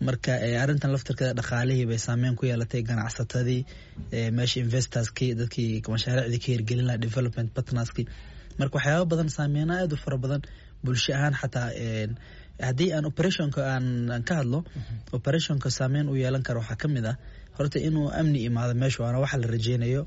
Marka 0.06 0.32
arrintan 0.64 0.92
laftirkeeda 0.94 1.34
dhaqaalihii 1.40 1.86
bay 1.90 1.98
saameyn 2.06 2.36
ku 2.40 2.44
yeelatay 2.46 2.82
ganacsatadii 2.90 3.62
meesha 4.38 4.58
investorskii 4.66 5.32
dadkii 5.40 5.82
mashaariicdii 5.94 6.40
ka 6.44 6.50
hirgelin 6.54 6.86
laha 6.90 6.98
development 7.06 7.50
partnerskii. 7.58 8.06
Marka 8.60 8.76
waxyaaba 8.78 9.06
badan 9.12 9.30
saameynaa 9.38 9.80
aad 9.84 9.94
u 9.94 9.98
fara 10.04 10.18
badan 10.24 10.42
bulsho 10.84 11.12
ahaan 11.18 11.34
xataa 11.42 11.70
haddii 12.68 12.90
aan 12.96 13.06
operationka 13.12 13.62
aan 13.74 14.24
ka 14.28 14.34
hadlo 14.40 14.60
operationka 15.18 15.70
saameyn 15.78 16.10
u 16.10 16.16
yeelan 16.22 16.44
kara 16.48 16.60
waxaa 16.62 16.76
ka 16.82 16.88
mid 16.88 17.06
ah. 17.06 17.16
Horta 17.58 17.80
inuu 17.88 18.08
amni 18.20 18.40
imaado 18.48 18.74
meesha 18.82 19.04
waana 19.04 19.20
waxa 19.24 19.38
la 19.42 19.48
rajeynayo 19.54 20.02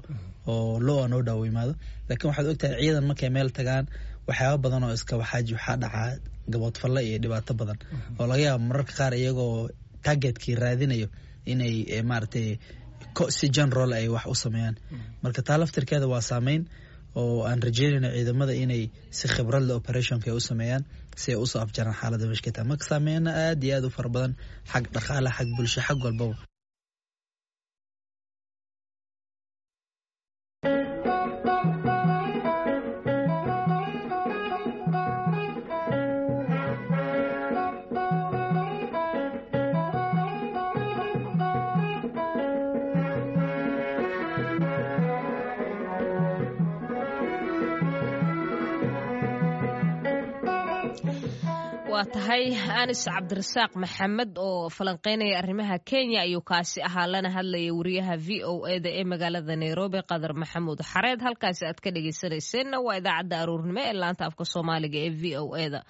oo 0.53 0.81
loo 0.87 1.09
noo 1.09 1.23
dhaawo 1.27 1.45
imaado. 1.51 1.73
Laakiin 2.09 2.29
waxaad 2.31 2.47
ogtahay 2.53 2.79
ciidan 2.81 3.05
markay 3.11 3.31
meel 3.37 3.51
tagaan 3.59 3.85
waxyaaba 4.29 4.59
badan 4.65 4.83
oo 4.87 4.93
iska 4.99 5.15
waxaaji 5.23 5.53
waxaa 5.57 5.77
dhacaa 5.83 6.09
gaboodfalle 6.53 7.01
iyo 7.09 7.19
dhibaato 7.23 7.53
badan. 7.61 7.79
Oo 8.19 8.27
laga 8.31 8.43
yaabo 8.47 8.65
mararka 8.71 8.93
qaar 8.99 9.13
iyagoo 9.21 9.69
targetkii 10.05 10.55
raadinayo 10.63 11.09
inay 11.53 11.75
maaragtay 12.11 12.49
si 13.37 13.47
general 13.57 13.93
ay 13.99 14.09
wax 14.15 14.25
u 14.27 14.35
sameeyaan. 14.45 14.77
Marka 15.23 15.41
taa 15.47 15.59
laftirkeeda 15.61 16.07
waa 16.13 16.21
saameyn 16.31 16.63
oo 17.21 17.43
aan 17.49 17.61
rajeynayno 17.67 18.09
ciidamada 18.17 18.53
inay 18.65 18.83
si 19.19 19.25
khibradle 19.35 19.73
operationka 19.81 20.27
ay 20.31 20.37
u 20.37 20.41
sameeyaan 20.51 20.85
si 21.21 21.27
ay 21.33 21.39
u 21.43 21.47
soo 21.53 21.61
afjaraan 21.65 21.97
ka 22.45 22.51
tahay 22.55 22.69
marka 22.71 22.85
saameyna 22.91 23.31
aad 23.47 23.61
iyo 23.67 23.75
aad 23.79 23.85
u 23.89 23.91
fara 23.97 24.09
badan. 24.15 24.33
Xag 24.73 24.85
dhaqaale 24.95 25.31
xag 25.37 25.49
bulsho 25.57 25.81
xag 25.87 25.99
walbaba 26.05 26.35
waa 51.95 52.05
tahay. 52.15 52.45
Anis 52.81 53.03
cabdirasaaq 53.07 53.73
maxamed 53.83 54.33
oo 54.47 54.69
falanqeynaya 54.77 55.37
arrimaha 55.41 55.77
kenya 55.89 56.21
ayuu 56.27 56.41
kaasi 56.51 56.79
ahaa 56.89 57.07
lana 57.13 57.31
hadlaya 57.37 57.73
wariyaha 57.79 58.17
v 58.27 58.43
o 58.53 58.67
eda 58.75 58.91
ee 59.01 59.05
magaalada 59.13 59.55
nairobi 59.63 60.01
qadar 60.11 60.33
maxamuud 60.43 60.81
xareed. 60.93 61.21
Halkaasi 61.27 61.63
aad 61.71 61.79
ka 61.85 61.91
dhegeysanayseena 61.97 62.77
waa 62.87 62.97
idaacadda 63.01 63.37
aruurnimo 63.43 63.81
ee 63.89 63.93
laanta 64.03 64.25
afka 64.29 64.45
soomaaliga 64.53 64.99
ee 65.07 65.11
v 65.21 65.37
o 65.43 65.57
eda 65.67 65.81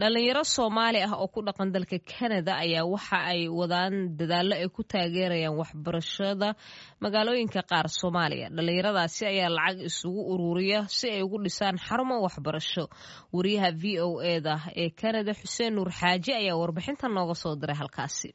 dhalinyaro 0.00 0.44
soomaali 0.44 1.00
ah 1.02 1.14
oo 1.16 1.28
ku 1.32 1.40
dhaqan 1.40 1.72
dalka 1.72 1.96
canada 2.04 2.52
ayaa 2.60 2.84
waxa 2.84 3.16
ay 3.32 3.48
wadaan 3.48 4.12
dadaallo 4.18 4.52
ay 4.60 4.68
ku 4.68 4.82
taageerayaan 4.84 5.56
waxbarashada 5.56 6.52
magaalooyinka 7.00 7.62
qaar 7.70 7.88
soomaaliya. 7.88 8.52
Dhalinyaradaasi 8.52 9.22
ayaa 9.32 9.48
lacag 9.48 9.80
isugu 9.88 10.20
ururiya 10.32 10.84
si 10.88 11.08
ay 11.08 11.22
ugu 11.24 11.38
dhisaan 11.44 11.80
xarumo 11.80 12.20
waxbarasho. 12.26 12.84
Wariyaha 13.32 13.70
v 13.72 14.00
o 14.04 14.20
eda 14.20 14.60
ee 14.76 14.90
canada 14.92 15.32
xuseen 15.32 15.72
nuur 15.76 15.88
xaaji 16.00 16.30
ayaa 16.40 16.60
warbixinta 16.60 17.08
nooga 17.08 17.34
soo 17.34 17.56
diray 17.56 17.76
halkaasi. 17.80 18.30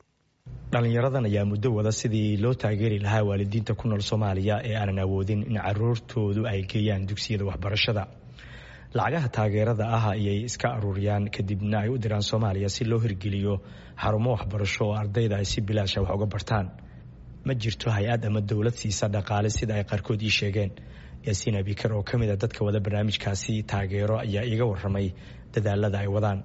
Dhalinyaradan 0.74 1.26
ayaa 1.30 1.46
muddo 1.46 1.70
wada 1.78 1.92
sidii 1.94 2.42
loo 2.42 2.54
taageeri 2.58 2.98
lahaa 3.06 3.22
waalidiinta 3.30 3.78
ku 3.78 3.86
nool 3.88 4.02
soomaaliya 4.02 4.56
ee 4.66 4.74
aanan 4.82 5.00
awoodin 5.06 5.46
in 5.46 5.62
caruurtoodu 5.62 6.42
ay 6.52 6.66
geeyaan 6.72 7.06
dugsiyada 7.06 7.46
waxbarashada 7.50 8.04
lacagaha 8.98 9.30
taageerada 9.38 9.86
ah 9.98 10.06
ayay 10.16 10.38
iska 10.50 10.68
aruuriyaan 10.78 11.26
kadibna 11.36 11.78
ay 11.84 11.90
u 11.90 11.98
diraan 12.04 12.22
soomaaliya 12.30 12.70
si 12.76 12.84
loo 12.92 13.00
hirgeliyo 13.06 13.54
xarumo 14.04 14.30
waxbarasho 14.36 14.84
oo 14.88 14.94
ardayda 15.02 15.36
ay 15.42 15.46
si 15.52 15.60
bilaasha 15.62 16.02
wax 16.02 16.12
uga 16.18 16.26
bartaan. 16.34 16.68
Ma 17.46 17.54
jirto 17.62 17.88
hay'ad 17.96 18.26
ama 18.30 18.42
dowlad 18.42 18.76
siisa 18.82 19.06
dhaqaale 19.16 19.50
sida 19.58 19.74
ay 19.80 19.84
qaarkood 19.92 20.22
ii 20.22 20.34
sheegeen. 20.40 20.72
Yaasiin 21.26 21.56
abikar 21.62 21.92
oo 21.94 22.04
ka 22.04 22.18
mid 22.22 22.30
a 22.30 22.36
dadka 22.44 22.66
wada 22.66 22.80
barnaamijkaasi 22.86 23.54
taageero 23.72 24.16
ayaa 24.26 24.44
iiga 24.52 24.66
waramay 24.72 25.08
dadaalada 25.54 25.98
ay 26.04 26.08
wadaan 26.16 26.40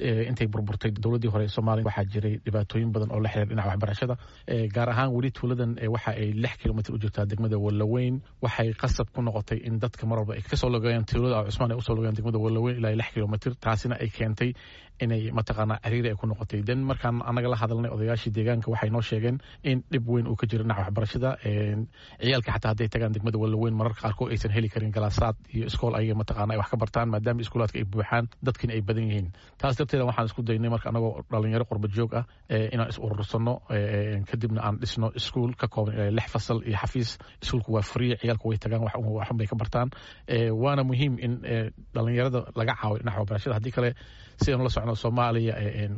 intay 0.00 0.46
burburtay 0.52 0.90
dowladdii 1.04 1.30
hore 1.34 1.44
ee 1.44 1.48
soomaaliya 1.56 1.84
waxaa 1.88 2.04
jiray 2.12 2.34
dhibaatooyin 2.46 2.92
badan 2.94 3.10
oo 3.14 3.20
la 3.20 3.28
xiriir 3.32 3.48
dhinaca 3.50 3.68
waxbarashada 3.72 4.14
gaar 4.74 4.88
ahaan 4.90 5.10
weli 5.16 5.30
tuuladan 5.30 5.76
waxa 5.94 6.10
ay 6.22 6.32
lix 6.44 6.54
kilomitr 6.62 6.92
u 6.94 6.98
jirtaa 6.98 7.24
degmada 7.30 7.58
wallaweyn 7.66 8.20
waxay 8.42 8.72
qasab 8.82 9.06
ku 9.14 9.22
noqotay 9.22 9.58
in 9.68 9.78
dadka 9.78 10.06
mar 10.06 10.18
walba 10.18 10.34
ay 10.34 10.42
ka 10.50 10.56
soo 10.56 10.70
logayaan 10.76 11.04
tuulada 11.04 11.44
cusmaan 11.48 11.70
ay 11.72 11.78
u 11.78 11.82
soo 11.88 11.94
logayaan 11.96 12.16
degmada 12.18 12.38
wallaweyn 12.38 12.76
ilaa 12.80 12.94
lix 13.00 13.10
kilomitr 13.16 13.52
taasina 13.64 13.94
ay 14.04 14.08
keentay 14.18 14.50
inay 15.04 15.30
mataqaanaa 15.38 15.78
ciriiri 15.84 16.08
ay 16.12 16.16
ku 16.20 16.26
noqotay. 16.26 16.60
Den 16.68 16.80
markaan 16.90 17.22
annaga 17.28 17.48
la 17.52 17.56
hadalnay 17.62 17.90
odayaashii 17.94 18.32
deegaanka 18.36 18.70
waxay 18.74 18.90
noo 18.90 19.00
sheegeen 19.02 19.36
in 19.62 19.82
dhib 19.92 20.08
weyn 20.08 20.26
uu 20.30 20.36
ka 20.36 20.46
jiro 20.50 20.62
dhinaca 20.64 20.82
waxbarashada 20.86 21.30
ciyaalka 22.22 22.50
xataa 22.54 22.70
hadday 22.72 22.88
tagaan 22.88 23.12
degmada 23.14 23.38
wallaweyn 23.42 23.74
mararka 23.80 24.00
qaarkood 24.04 24.30
aysan 24.34 24.50
heli 24.56 24.68
karin 24.68 24.90
galaasaad 24.96 25.36
iyo 25.54 25.66
iskool 25.70 25.94
ayaga 25.98 26.14
mataqaana 26.22 26.52
ay 26.54 26.58
wax 26.62 26.68
ka 26.72 26.76
bartaan 26.82 27.08
maadaama 27.14 27.40
iskuulaadka 27.44 27.78
ay 27.80 27.84
buuxaan 27.92 28.24
dadkina 28.46 28.72
ay 28.76 28.82
badan 28.88 29.06
yihiin. 29.10 29.28
Taas 29.60 29.76
darteeda 29.78 30.04
waxaan 30.08 30.26
isku 30.30 30.42
daynay 30.48 30.70
marka 30.74 30.88
anagoo 30.92 31.22
dhalinyaro 31.32 31.64
qurba 31.70 31.88
joog 31.96 32.12
ah 32.20 32.24
inaan 32.74 32.88
is 32.92 32.98
urursano 32.98 33.54
kadibna 34.30 34.60
aan 34.66 34.76
dhisno 34.82 35.10
iskuul 35.20 35.52
ka 35.60 35.66
kooban 35.68 35.94
ilaa 35.94 36.10
lix 36.18 36.28
fasal 36.34 36.58
iyo 36.68 36.76
xafiis. 36.82 37.18
Iskuulku 37.42 37.70
waa 37.76 37.82
free 37.82 38.16
ciyaalku 38.20 38.48
way 38.50 38.58
tagaan 38.58 38.82
waxun 38.86 39.36
bay 39.38 39.46
ka 39.46 39.56
bartaan. 39.56 39.88
Waana 40.62 40.82
muhiim 40.84 41.18
in 41.18 41.32
dhalinyarada 41.94 42.40
laga 42.58 42.74
caawiyo 42.80 42.98
dhinaca 43.02 43.18
waxbarashada. 43.20 43.54
Haddii 43.58 43.72
kale 43.76 43.90
sidaan 44.42 44.62
la 44.64 44.70
socno 44.70 44.91
soomaaliya 45.02 45.54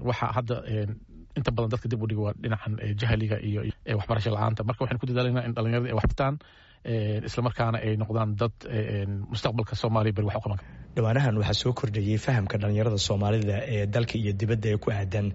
waxa 0.08 0.26
hadda 0.36 0.56
inta 1.38 1.50
badan 1.56 1.70
dadka 1.72 1.88
dib 1.92 2.02
u 2.02 2.06
dhiga 2.10 2.20
waa 2.26 2.34
dhinacan 2.42 2.72
jahliga 3.00 3.36
iyo 3.48 3.60
waxbarasho 3.98 4.30
la'aanta. 4.36 4.60
Marka 4.68 4.80
waxaan 4.84 4.98
ku 5.02 5.06
dadaalanaa 5.10 5.44
in 5.48 5.52
dhalinyarada 5.56 5.88
ay 5.90 5.94
wax 5.98 6.06
bartaan 6.10 6.34
islamarkaana 7.28 7.78
ay 7.86 7.96
noqdaan 8.02 8.30
dad 8.40 8.52
mustaqbalka 9.32 9.74
soomaaliya 9.82 10.12
beri 10.16 10.26
wax 10.28 10.36
u 10.36 10.40
qaban 10.44 10.58
kara 10.58 10.68
dhowaanahan 10.96 11.34
waxaa 11.40 11.54
soo 11.62 11.72
kordhayey 11.78 12.18
fahamka 12.26 12.56
dhalinyarada 12.62 12.98
soomaalida 13.08 13.56
ee 13.74 13.86
dalka 13.94 14.14
iyo 14.20 14.32
dibadda 14.40 14.68
ee 14.74 14.78
ku 14.84 14.88
aadan 14.98 15.26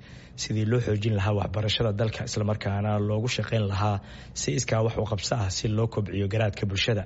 sidii 0.41 0.65
loo 0.71 0.79
xoojin 0.85 1.13
lahaa 1.19 1.33
waxbarashada 1.39 1.91
dalka 2.01 2.21
islamarkaana 2.29 2.91
loogu 3.09 3.27
shaqayn 3.37 3.65
lahaa 3.71 3.97
si 4.41 4.49
iskaa 4.59 4.81
wax 4.85 4.95
u 4.97 5.05
qabso 5.11 5.33
ah 5.43 5.49
si 5.57 5.65
loo 5.77 5.87
kobciyo 5.95 6.27
garaadka 6.33 6.63
bulshada 6.71 7.03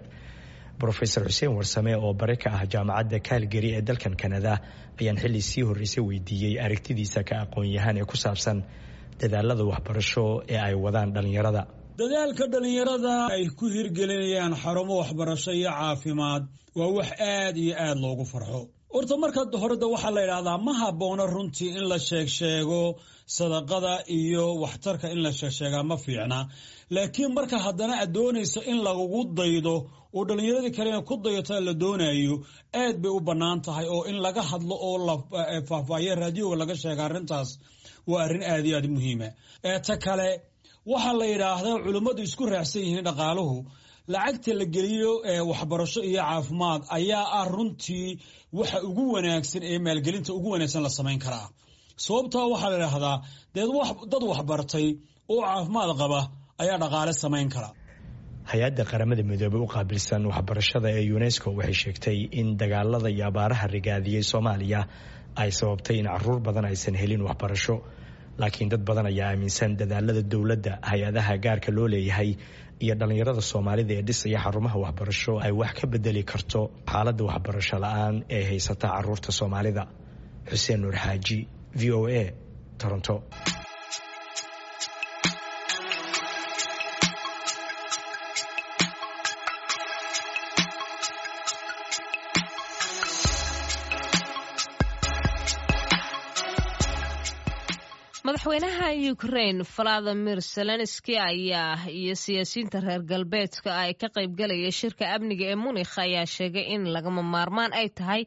rofeor 0.81 1.25
xuseen 1.29 1.51
warsame 1.57 1.95
oo 1.95 2.13
bare 2.13 2.35
ka 2.43 2.49
ah 2.57 2.65
jaamacadda 2.73 3.19
kaalgari 3.27 3.69
ee 3.77 3.81
dalkan 3.89 4.15
kanada 4.21 4.53
ayaan 5.01 5.17
xilli 5.23 5.41
sii 5.49 5.63
horreysay 5.69 6.03
weydiiyey 6.09 6.53
aragtidiisa 6.65 7.23
ka 7.29 7.35
aqoon-yahaan 7.43 7.97
ee 8.01 8.05
ku 8.11 8.17
saabsan 8.23 8.57
dadaalada 9.21 9.63
waxbarasho 9.71 10.25
ee 10.53 10.57
ay 10.67 10.75
wadaan 10.85 11.09
dhalinyarada 11.15 11.61
dadaalka 12.01 12.45
dhallinyarada 12.53 13.13
ay 13.35 13.45
ku 13.59 13.65
hirgelinayaan 13.75 14.53
xarumo 14.63 14.93
waxbarasho 15.01 15.51
iyo 15.59 15.69
caafimaad 15.79 16.43
waa 16.79 16.91
wax 16.97 17.09
aad 17.31 17.55
iyo 17.65 17.73
aad 17.85 17.97
loogu 18.03 18.25
farxo. 18.33 18.61
Horta 18.95 19.15
marka 19.23 19.41
horeda 19.63 19.87
waxaa 19.93 20.11
la 20.15 20.21
yidhaahdaa 20.25 20.57
ma 20.67 20.73
habboona 20.81 21.25
runtii 21.35 21.69
in 21.79 21.85
la 21.91 21.97
sheeg 22.07 22.27
sheego 22.37 22.81
sadaqada 23.37 23.93
iyo 24.19 24.45
waxtarka 24.63 25.07
in 25.13 25.21
la 25.25 25.31
sheegsheegaa 25.39 25.83
ma 25.89 25.95
fiicna. 26.03 26.39
Laakiin 26.95 27.31
marka 27.37 27.57
haddana 27.65 27.95
aad 28.01 28.11
doonayso 28.15 28.59
in 28.71 28.77
lagugu 28.87 29.21
daydo 29.37 29.75
oo 30.17 30.21
dhallinyaradii 30.27 30.71
kalena 30.77 30.99
ku 31.09 31.15
dayato 31.25 31.55
la 31.67 31.73
doonayo 31.83 32.35
aad 32.81 32.95
bay 33.01 33.11
u 33.11 33.19
bannaan 33.27 33.59
tahay 33.65 33.87
oo 33.95 34.03
in 34.09 34.17
laga 34.25 34.41
hadlo 34.49 34.75
oo 34.87 34.97
la 35.07 35.15
faahfaahiyo 35.69 36.13
raadioga 36.21 36.55
laga 36.61 36.75
sheega 36.81 37.03
arrintaas 37.07 37.49
waa 38.11 38.21
arrin 38.25 38.43
aad 38.51 38.65
iyo 38.67 38.77
aad 38.79 38.87
muhiima 38.95 39.27
ta 39.87 39.95
kale 40.05 40.29
waxaa 40.91 41.13
la 41.19 41.25
yidhaahdaa 41.31 41.77
culimmadu 41.85 42.21
isku 42.27 42.43
raacsan 42.53 42.81
yihiin 42.85 43.03
dhaqaaluhu 43.07 43.57
lacagta 44.13 44.51
la 44.59 44.65
geliyo 44.75 45.11
waxbarasho 45.51 46.01
iyo 46.09 46.21
caafimaad 46.27 46.81
ayaa 46.97 47.25
ah 47.39 47.45
runtii 47.55 48.09
waxa 48.59 48.77
ugu 48.89 49.03
wanaagsan 49.15 49.61
ee 49.71 49.77
maalgelinta 49.85 50.31
ugu 50.37 50.47
wanaagsan 50.53 50.81
la 50.85 50.89
samayn 50.97 51.19
karaa 51.25 51.47
sababtaa 51.97 52.47
waxaa 52.53 52.69
la 52.73 52.77
idhaahdaa 52.77 53.21
dad 54.11 54.23
waxbartay 54.31 54.87
oo 55.33 55.41
caafimaad 55.45 55.91
qaba 56.01 56.19
ayaa 56.61 56.77
dhaqaale 56.83 57.13
samayn 57.23 57.49
kara. 57.53 57.69
Hay'adda 58.51 58.83
qaramada 58.91 59.23
midoobey 59.31 59.61
u 59.61 59.67
qaabilsan 59.75 60.23
waxbarashada 60.31 60.87
ee 60.99 61.11
unesco 61.17 61.49
waxay 61.59 61.73
sheegtay 61.81 62.17
in 62.39 62.47
dagaalada 62.61 63.09
iyo 63.15 63.25
abaaraha 63.31 63.65
rigaadiyey 63.75 64.23
soomaaliya 64.31 64.81
ay 65.41 65.49
sababtay 65.59 65.95
in 66.01 66.05
carruur 66.11 66.39
badan 66.45 66.65
aysan 66.69 66.95
helin 67.01 67.21
waxbarasho 67.27 67.75
laakiin 68.41 68.69
dad 68.73 68.83
badan 68.87 69.05
ayaa 69.11 69.29
aaminsan 69.31 69.71
dadaalada 69.79 70.21
dowladda 70.31 70.73
hay'adaha 70.89 71.33
gaarka 71.45 71.69
loo 71.77 71.87
leeyahay 71.93 72.29
iyo 72.83 72.93
dhallinyarada 72.99 73.41
soomaalida 73.51 73.93
ee 73.93 74.01
dhisaya 74.07 74.39
xarumaha 74.45 74.77
waxbarasho 74.85 75.33
ay 75.45 75.51
wax 75.61 75.73
ka 75.79 75.85
bedeli 75.93 76.23
karto 76.31 76.59
xaaladda 76.91 77.23
waxbarasho 77.29 77.75
la'aan 77.83 78.15
ee 78.37 78.43
haysata 78.49 78.87
carruurta 78.93 79.29
soomaalida. 79.39 79.83
Xuseen 80.49 80.79
nuur 80.83 80.95
xaaji 81.03 81.37
v 81.79 81.91
o 81.91 82.07
a 82.07 82.23
toronto. 82.77 83.15
Madaxweynaha 98.27 98.87
ukrain 99.11 99.57
valadimir 99.77 100.39
zelenski 100.41 101.15
ayaa 101.19 101.77
iyo 101.99 102.15
siyaasiyiinta 102.15 102.79
reer 102.85 103.01
galbeedka 103.09 103.71
ay 103.83 103.93
ka 104.01 104.07
qaybgalaya 104.15 104.71
shirka 104.79 105.05
amniga 105.15 105.45
ee 105.51 105.55
munikh 105.63 105.95
ayaa 106.05 106.25
sheegay 106.35 106.65
in 106.75 106.83
lagama 106.95 107.21
maarmaan 107.33 107.71
ay 107.79 107.87
tahay 107.97 108.21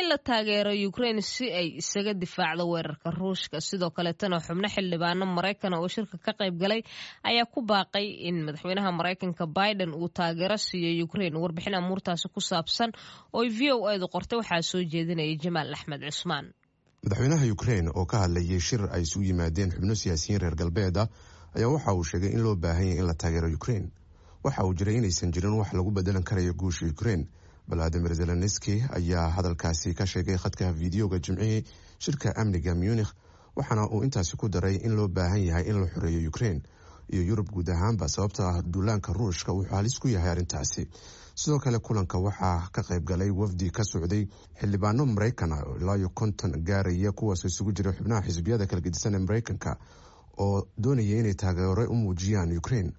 in 0.00 0.08
la 0.08 0.18
taageero 0.18 0.70
ukrain 0.88 1.20
si 1.22 1.46
ay 1.52 1.66
isaga 1.80 2.12
difaacdo 2.14 2.64
weerarka 2.72 3.10
ruushka. 3.10 3.60
Sidoo 3.60 3.90
kaleetana 3.90 4.38
xubno 4.46 4.68
xildhibaano 4.74 5.24
maraykan 5.36 5.74
oo 5.74 5.88
shirka 5.88 6.16
ka 6.18 6.32
qaybgalay 6.40 6.82
ayaa 7.30 7.46
ku 7.54 7.60
baaqay 7.62 8.06
in 8.28 8.36
madaxweynaha 8.46 8.90
maraykanka 8.98 9.46
biden 9.46 9.90
uu 9.94 10.08
taageero 10.08 10.56
siiyo 10.56 11.04
ukrain 11.04 11.34
warbixin 11.42 11.74
amuurtaasi 11.74 12.28
ku 12.34 12.40
saabsan 12.40 12.90
oo 13.32 13.44
v 13.58 13.72
o 13.74 13.90
edu 13.94 14.06
qortay 14.14 14.38
waxaa 14.38 14.62
soo 14.70 14.82
jeedinaya 14.92 15.34
jamaal 15.44 15.74
axmed 15.74 16.00
cusmaan 16.08 16.46
madaxweynaha 17.04 17.44
ukrain 17.56 17.86
oo 17.94 18.04
ka 18.06 18.16
hadlayay 18.24 18.60
shir 18.68 18.82
ay 18.94 19.02
isugu 19.06 19.24
yimaadeen 19.30 19.70
xubno 19.74 19.94
siyaasiyiin 20.02 20.40
reer 20.42 20.54
galbeed 20.62 20.96
ah 21.02 21.08
ayaa 21.56 21.68
waxa 21.74 21.92
uu 21.98 22.04
sheegay 22.10 22.30
in 22.36 22.42
loo 22.46 22.56
baahan 22.56 22.86
yahay 22.86 22.98
in 23.02 23.06
la 23.10 23.14
taageero 23.14 23.48
ukrain 23.58 23.90
waxa 24.44 24.64
uu 24.66 24.74
jiray 24.78 24.96
inaysan 25.00 25.32
jirin 25.34 25.54
wax 25.60 25.72
lagu 25.78 25.90
bedelan 25.90 26.22
karayo 26.28 26.54
guusha 26.54 26.86
ukrain 26.94 27.26
valadimir 27.68 28.14
zelenski 28.14 28.84
ayaa 28.98 29.28
hadalkaasi 29.36 29.94
ka 29.94 30.06
sheegay 30.06 30.36
khadka 30.38 30.74
fideoga 30.74 31.18
jimcihii 31.18 31.64
shirka 31.98 32.36
amniga 32.36 32.74
munikh 32.74 33.12
waxaana 33.56 33.88
uu 33.90 34.04
intaasi 34.04 34.36
ku 34.36 34.48
daray 34.48 34.76
in 34.76 34.96
loo 34.96 35.08
baahan 35.08 35.44
yahay 35.44 35.64
in 35.70 35.80
la 35.80 35.86
xoreeyo 35.86 36.28
ukrain 36.28 36.62
iyo 37.12 37.22
yurub 37.22 37.48
guud 37.50 37.68
ahaanba 37.70 38.08
sababta 38.08 38.48
ah 38.48 38.62
duulaanka 38.62 39.12
ruushka 39.12 39.52
wuxuu 39.52 39.74
halis 39.74 39.98
ku 39.98 40.08
yahay 40.08 40.30
arrintaasi. 40.30 40.88
Sidoo 41.34 41.58
kale 41.58 41.78
kulanka 41.78 42.18
waxaa 42.18 42.68
ka 42.72 42.82
qayb 42.82 43.04
galay 43.04 43.30
wafdi 43.30 43.70
ka 43.70 43.84
socday 43.84 44.26
xildhibaano 44.60 45.06
maraykan 45.06 45.52
ah 45.52 45.62
ilaayo 45.80 46.08
konton 46.08 46.52
gaaraya 46.68 47.12
kuwaas 47.12 47.44
isugu 47.44 47.72
jira 47.72 47.92
xubnaha 47.92 48.22
xisbiyada 48.26 48.66
kala 48.66 48.80
gedisan 48.86 49.14
ee 49.14 49.18
maraykanka 49.18 49.76
oo 50.38 50.66
doonaya 50.78 51.18
inay 51.20 51.34
taageero 51.34 51.84
u 51.90 51.94
muujiyaan 51.94 52.56
ukrain 52.58 52.92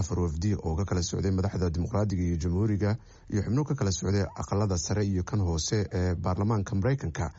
afar 0.00 0.18
wafdi 0.24 0.54
oo 0.54 0.74
ka 0.76 0.84
kala 0.84 1.02
socday 1.02 1.30
madaxda 1.30 1.70
dimuqraadiga 1.70 2.22
iyo 2.28 2.36
jamhuuriga 2.36 2.96
iyo 3.32 3.42
xubno 3.42 3.64
ka 3.64 3.74
kala 3.74 3.92
socday 3.92 4.24
aqalada 4.42 4.78
sare 4.78 5.04
iyo 5.06 5.22
kan 5.24 5.40
hoose 5.40 5.86
ee 5.92 6.14
baarlamaanka 6.14 6.74
maraykanka 6.74 7.32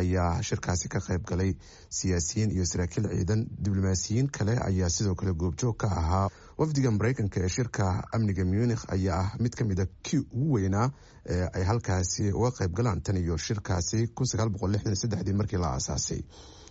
ayaa 0.00 0.42
shirkaasi 0.42 0.88
ka 0.88 1.00
qayb 1.06 1.24
galay. 1.26 1.54
Siyaasiyiin 1.98 2.50
iyo 2.54 2.64
saraakiil 2.66 3.06
ciidan 3.10 3.40
diblomaasiyiin 3.64 4.28
kale 4.36 4.54
ayaa 4.68 4.88
sidoo 4.96 5.14
kale 5.14 5.32
goobjoog 5.34 5.76
ka 5.82 5.86
ahaa. 6.00 6.28
Wafdiga 6.58 6.90
mareykanka 6.90 7.40
ee 7.44 7.48
shirka 7.48 7.86
amniga 8.14 8.44
munikh 8.44 8.84
ayaa 8.96 9.18
ah 9.22 9.30
mid 9.40 9.54
ka 9.58 9.64
mid 9.64 9.80
a 9.80 9.86
kii 10.02 10.18
ugu 10.30 10.52
weynaa 10.52 10.90
ee 11.26 11.42
ay 11.58 11.64
halkaasi 11.70 12.30
uga 12.32 12.50
qayb 12.58 12.72
galaan 12.78 13.02
tan 13.02 13.16
iyo 13.16 13.36
shirkaasi 13.36 14.06
markii 15.34 15.58
la 15.58 15.68
aasaasay. 15.74 16.22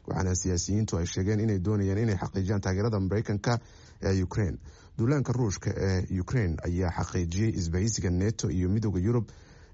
Waxaana 0.08 0.36
siyaasiyiintu 0.36 0.98
ay 0.98 1.05
sheegeen 1.05 1.39
inay 1.39 1.60
doonayaan 1.60 1.98
inay 2.05 2.15
xaqiijiyaan 2.24 2.62
taageerada 2.62 3.00
mareykanka 3.00 3.60
ee 4.01 4.24
ukraine 4.24 4.58
duulaanka 5.00 5.34
ruushka 5.34 5.72
ee 5.77 6.20
ukraine 6.22 6.56
ayaa 6.65 6.91
xaqiijiyey 6.91 7.50
isbahaysiga 7.60 8.10
neto 8.10 8.50
iyo 8.51 8.70
midooda 8.70 9.00
yurub 9.00 9.27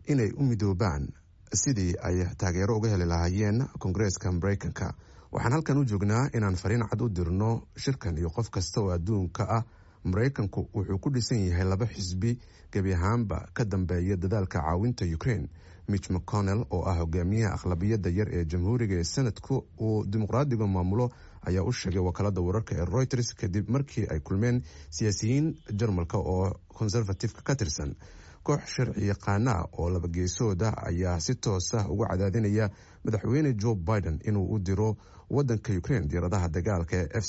inay 0.08 0.32
u 0.38 0.44
midoobaan 0.44 1.08
sidii 1.54 1.94
ay 2.04 2.26
taageero 2.38 2.78
uga 2.78 2.90
heli 2.90 3.06
lahaayeen 3.06 3.66
koongareeska 3.80 4.32
mareykanka. 4.32 4.94
Waxaan 5.32 5.54
halkan 5.54 5.78
u 5.78 5.84
joognaa 5.86 6.30
inaan 6.34 6.56
fariin 6.56 6.84
cad 6.90 7.02
u 7.02 7.10
dirno 7.10 7.62
shirkan 7.78 8.18
iyo 8.18 8.30
qof 8.30 8.50
kasta 8.50 8.82
oo 8.82 8.92
adduunka 8.92 9.44
ah. 9.50 9.64
Mareykanku 10.04 10.70
wuxuu 10.74 11.00
ku 11.00 11.10
dhisan 11.10 11.40
yahay 11.48 11.66
laba 11.66 11.86
xisbi 11.86 12.40
gebi 12.72 12.94
ahaanba 12.94 13.50
ka 13.54 13.66
dambeeya 13.66 14.16
dadaalka 14.18 14.60
caawinta 14.62 15.06
ukraine 15.16 15.50
mitch 15.88 16.10
mcconnell 16.10 16.66
oo 16.70 16.84
ah 16.86 16.98
hogaamiyaha 17.00 17.56
aqlabiyadda 17.56 18.10
yar 18.10 18.30
ee 18.36 18.46
jamhuuriga 18.46 18.96
ee 18.96 19.04
sanadku 19.04 19.66
uu 19.82 20.06
dimuqraadiga 20.06 20.68
maamulo 20.68 21.10
ayaa 21.46 21.64
u 21.64 21.72
sheegay 21.72 22.02
wakaalada 22.02 22.42
wararka 22.42 22.76
ee 22.76 22.86
reuters 22.86 23.34
kadib 23.36 23.70
markii 23.70 24.06
ay 24.12 24.20
kulmeen 24.20 24.62
siyaasiyiin 24.90 25.56
jarmalka 25.80 26.18
oo 26.18 26.54
conservatifeka 26.80 27.42
ka 27.42 27.56
tirsan. 27.56 27.96
Koox 28.44 28.62
sharci 28.76 29.08
yaqaana 29.08 29.52
ah 29.52 29.66
oo 29.78 29.90
laba 29.90 30.08
geesooda 30.08 30.70
ayaa 30.90 31.20
si 31.20 31.36
toosa 31.36 31.88
uga 31.90 32.08
cadaadinaya 32.12 32.70
madaxweyne 33.04 33.54
joe 33.54 33.76
biden 33.76 34.20
inuu 34.24 34.48
u 34.56 34.60
diro 34.60 34.98
wadanka 35.30 35.74
ukraine 35.78 36.08
diyaaradaha 36.08 36.48
dagaalka 36.50 36.96
ee 36.98 37.10
f 37.22 37.26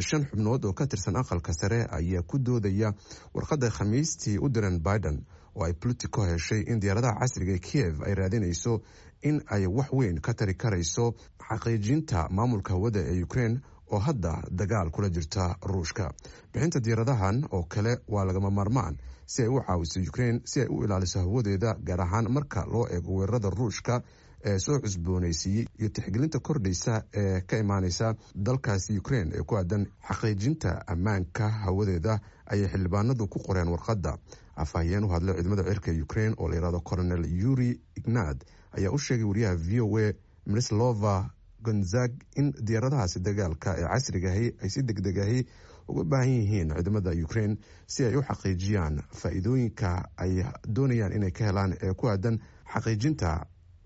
shan 0.00 0.24
xubnood 0.30 0.64
oo 0.64 0.72
ka 0.72 0.86
tirsan 0.86 1.16
aqalka 1.16 1.52
sare 1.52 1.86
ayaa 1.90 2.22
ku 2.22 2.38
doodaya 2.38 2.92
warqadda 3.34 3.70
khamiistii 3.70 4.38
u 4.38 4.48
diran 4.48 4.78
biden. 4.80 5.24
Oo 5.54 5.64
ay 5.66 5.72
politico 5.74 6.22
heshay 6.26 6.60
in 6.66 6.80
diyaaradaha 6.80 7.18
casriga 7.20 7.52
ee 7.52 7.58
kiev 7.58 8.02
ay 8.06 8.14
raadinayso 8.14 8.82
in 9.22 9.42
ay 9.46 9.66
wax 9.66 9.88
weyn 9.92 10.20
ka 10.20 10.34
tari 10.34 10.54
karayso 10.54 11.14
xaqiijinta 11.48 12.28
maamulka 12.30 12.72
hawada 12.74 13.00
ee 13.00 13.22
ukraine 13.22 13.60
oo 13.92 13.98
hadda 13.98 14.42
dagaal 14.50 14.90
kula 14.90 15.08
jirta 15.10 15.56
ruushka. 15.62 16.12
Bixinta 16.52 16.80
diyaaradahan 16.80 17.44
oo 17.52 17.62
kale 17.68 17.98
waa 18.08 18.24
lagama 18.24 18.50
maarmaan 18.50 18.96
si 19.26 19.42
ay 19.42 19.48
u 19.48 19.60
caawiso 19.66 20.00
ukraine 20.00 20.40
si 20.44 20.60
ay 20.60 20.66
u 20.70 20.84
ilaaliso 20.84 21.18
hawadeeda 21.20 21.74
gaar 21.84 22.00
ahaan 22.00 22.28
marka 22.32 22.64
loo 22.72 22.86
eego 22.90 23.14
weerarada 23.14 23.50
ruushka 23.50 24.02
ee 24.44 24.58
soo 24.58 24.78
cusboonaysiiyey 24.80 25.66
iyo 25.78 25.88
tixgelinta 25.88 26.38
kordhaysa 26.38 27.02
ee 27.14 27.40
ka 27.40 27.58
imaaneysa 27.58 28.14
dalkaasi 28.34 28.98
ukraine 28.98 29.30
ee 29.38 29.42
ku 29.42 29.56
aadan 29.56 29.86
xaqiijinta 30.08 30.86
ammaanka 30.86 31.48
hawadeeda 31.48 32.20
ayay 32.46 32.66
xildhibaanadu 32.68 33.26
ku 33.28 33.38
qoreen 33.38 33.68
warqadda. 33.68 34.18
Afhayeen 34.56 35.04
u 35.04 35.08
hadlay 35.08 35.34
ciidamada 35.34 35.64
cirka 35.64 35.90
ukraine 36.02 36.34
oo 36.38 36.48
layihahdo 36.48 36.80
colonel 36.80 37.24
yuri 37.42 37.80
ignad 37.96 38.44
ayaa 38.76 38.92
u 38.92 38.98
sheegay 38.98 39.24
wariyaha 39.30 39.56
v 39.66 39.80
o 39.80 39.98
a 39.98 40.12
mrislova 40.46 41.30
gonzag 41.66 42.12
in 42.40 42.52
diyaaradahaasi 42.66 43.18
dagaalka 43.26 43.70
ee 43.80 43.86
casrigahi 43.92 44.46
ay 44.62 44.68
si 44.74 44.82
deg 44.82 45.00
degahi 45.06 45.40
uga 45.88 46.04
baahan 46.12 46.28
yihiin 46.36 46.68
ciidamada 46.76 47.10
ukraine 47.26 47.56
si 47.86 48.04
ay 48.08 48.16
u 48.16 48.22
xaqiijiyaan 48.28 48.94
faa-iidooyinka 49.20 49.90
ay 50.24 50.32
doonayaan 50.76 51.12
inay 51.18 51.30
ka 51.38 51.44
helaan 51.48 51.72
ee 51.82 51.92
ku 52.00 52.08
aadan 52.12 52.36
xaqiijinta 52.74 53.30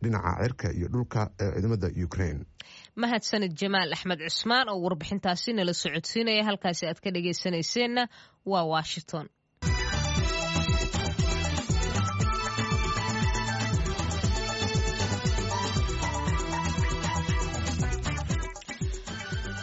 dhinaca 0.02 0.32
cirka 0.42 0.68
iyo 0.78 0.88
dhulka 0.94 1.22
ee 1.40 1.50
ciidamada 1.54 1.88
ukraine. 2.06 2.40
Mahadsanid 3.02 3.52
jamaal 3.60 3.92
axmed 3.96 4.18
cusmaan 4.26 4.68
oo 4.68 4.78
warbixintaasi 4.84 5.52
nala 5.58 5.72
socodsiinaya 5.82 6.44
halkaasi 6.48 6.86
aad 6.90 7.00
ka 7.04 7.10
dhagaysanayseena 7.16 8.02
waa 8.52 8.64
washington 8.74 9.26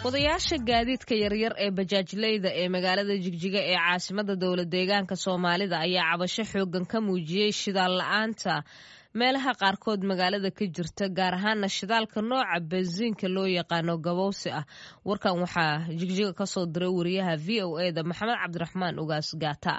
wadayaasha 0.03 0.57
gaadiidka 0.69 1.15
yaryar 1.23 1.53
ee 1.63 1.69
bajaajleyda 1.77 2.49
ee 2.61 2.67
magaalada 2.75 3.15
jigjiga 3.23 3.59
ee 3.71 3.75
caasimada 3.85 4.33
dowla 4.41 4.65
deegaanka 4.73 5.15
soomaalida 5.23 5.77
ayaa 5.85 6.07
cabasho 6.11 6.43
xoogan 6.51 6.85
ka 6.91 6.97
muujiyey 7.07 7.51
shidaal 7.61 7.93
la'aanta 8.01 8.53
meelaha 9.19 9.51
qaarkood 9.61 10.01
magaalada 10.11 10.49
ka 10.57 10.65
jirta 10.75 11.05
gaar 11.17 11.33
ahaana 11.37 11.67
shidaalka 11.77 12.19
nooca 12.29 12.57
bensiinka 12.71 13.27
loo 13.35 13.45
yaqaano 13.57 13.93
gabowsi 14.05 14.49
ah. 14.59 14.65
Warkan 15.07 15.35
waxaa 15.43 15.73
jigjiga 15.99 16.33
ka 16.39 16.45
soo 16.53 16.65
diray 16.73 16.89
wariyaha 16.97 17.33
v 17.45 17.61
o 17.67 17.79
e 17.85 17.91
da 17.95 18.01
maxamed 18.09 18.37
cabdiraxmaan 18.41 18.95
ugaas 19.03 19.29
gaata 19.43 19.75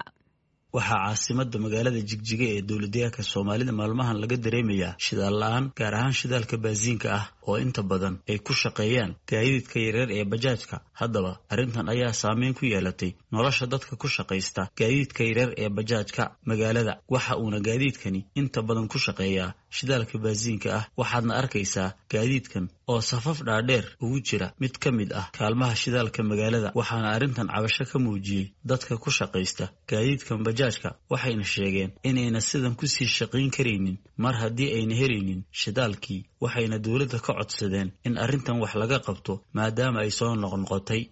waxaa 0.77 0.99
caasimada 1.05 1.59
magaalada 1.65 2.01
jigjiga 2.11 2.47
ee 2.55 2.63
dowladeegaanka 2.69 3.23
soomaalida 3.33 3.73
maalmahan 3.81 4.17
laga 4.23 4.37
dareemayaa 4.45 4.93
shidaal 5.07 5.37
la'aan 5.43 5.65
gaar 5.79 5.95
ahaan 5.99 6.15
shidaalka 6.21 6.57
baasiinka 6.65 7.09
ah 7.19 7.25
oo 7.49 7.57
inta 7.65 7.83
badan 7.91 8.15
ay 8.31 8.39
ku 8.47 8.53
shaqeeyaan 8.63 9.13
gaadiidka 9.31 9.77
yareer 9.87 10.09
ee 10.19 10.25
bajaajka. 10.33 10.77
Haddaba 11.01 11.33
arrintan 11.53 11.87
ayaa 11.95 12.13
saameyn 12.23 12.55
ku 12.59 12.65
yeelatay 12.73 13.11
nolosha 13.35 13.65
dadka 13.73 13.93
ku 14.03 14.09
shaqaysta 14.17 14.63
gaadiidka 14.81 15.23
yareer 15.29 15.51
ee 15.63 15.69
bajaajka. 15.79 16.23
Magaalada 16.51 16.93
waxa 17.15 17.33
uuna 17.43 17.59
gaadiidkani 17.69 18.21
inta 18.41 18.61
badan 18.69 18.89
ku 18.93 18.99
shaqeeyaa 19.07 19.51
shidaalka 19.79 20.17
baasiinka 20.25 20.69
ah 20.79 20.85
waxaadna 21.01 21.33
arkaysaa 21.41 21.89
gaadiidkan 22.13 22.65
oo 22.93 23.01
safaf 23.11 23.39
dhaadheer 23.49 23.85
ugu 24.05 24.19
jira 24.29 24.47
mid 24.63 24.75
ka 24.83 24.91
mid 24.99 25.11
ah 25.21 25.27
kaalmaha 25.39 25.75
shidaalka 25.83 26.21
magaalada 26.31 26.69
waxaana 26.81 27.09
arrintan 27.17 27.49
cabasho 27.55 27.85
ka 27.93 27.99
muujiyey 28.05 28.47
dadka 28.71 28.95
ku 29.05 29.11
shaqaysta 29.19 29.65
gaadiidkan 29.91 30.39
bajaajka 30.47 30.89
waxayna 31.13 31.45
sheegeen 31.55 31.91
inayna 32.09 32.41
sidan 32.49 32.75
ku 32.81 32.87
sii 32.95 33.09
shaqayn 33.19 33.51
karaynin 33.57 33.97
mar 34.25 34.35
haddii 34.43 34.71
ayna 34.79 34.95
helaynin 35.01 35.41
shidaalkii 35.63 36.21
waxayna 36.45 36.77
dowladda 36.85 37.19
ka 37.27 37.33
codsadeen 37.39 37.89
in 38.09 38.15
arrintan 38.25 38.57
wax 38.63 38.73
laga 38.83 38.99
qabto 39.07 39.35
maadaama 39.57 39.99
ay 40.05 40.11
soo 40.19 40.33
noqnoqotay 40.43 41.03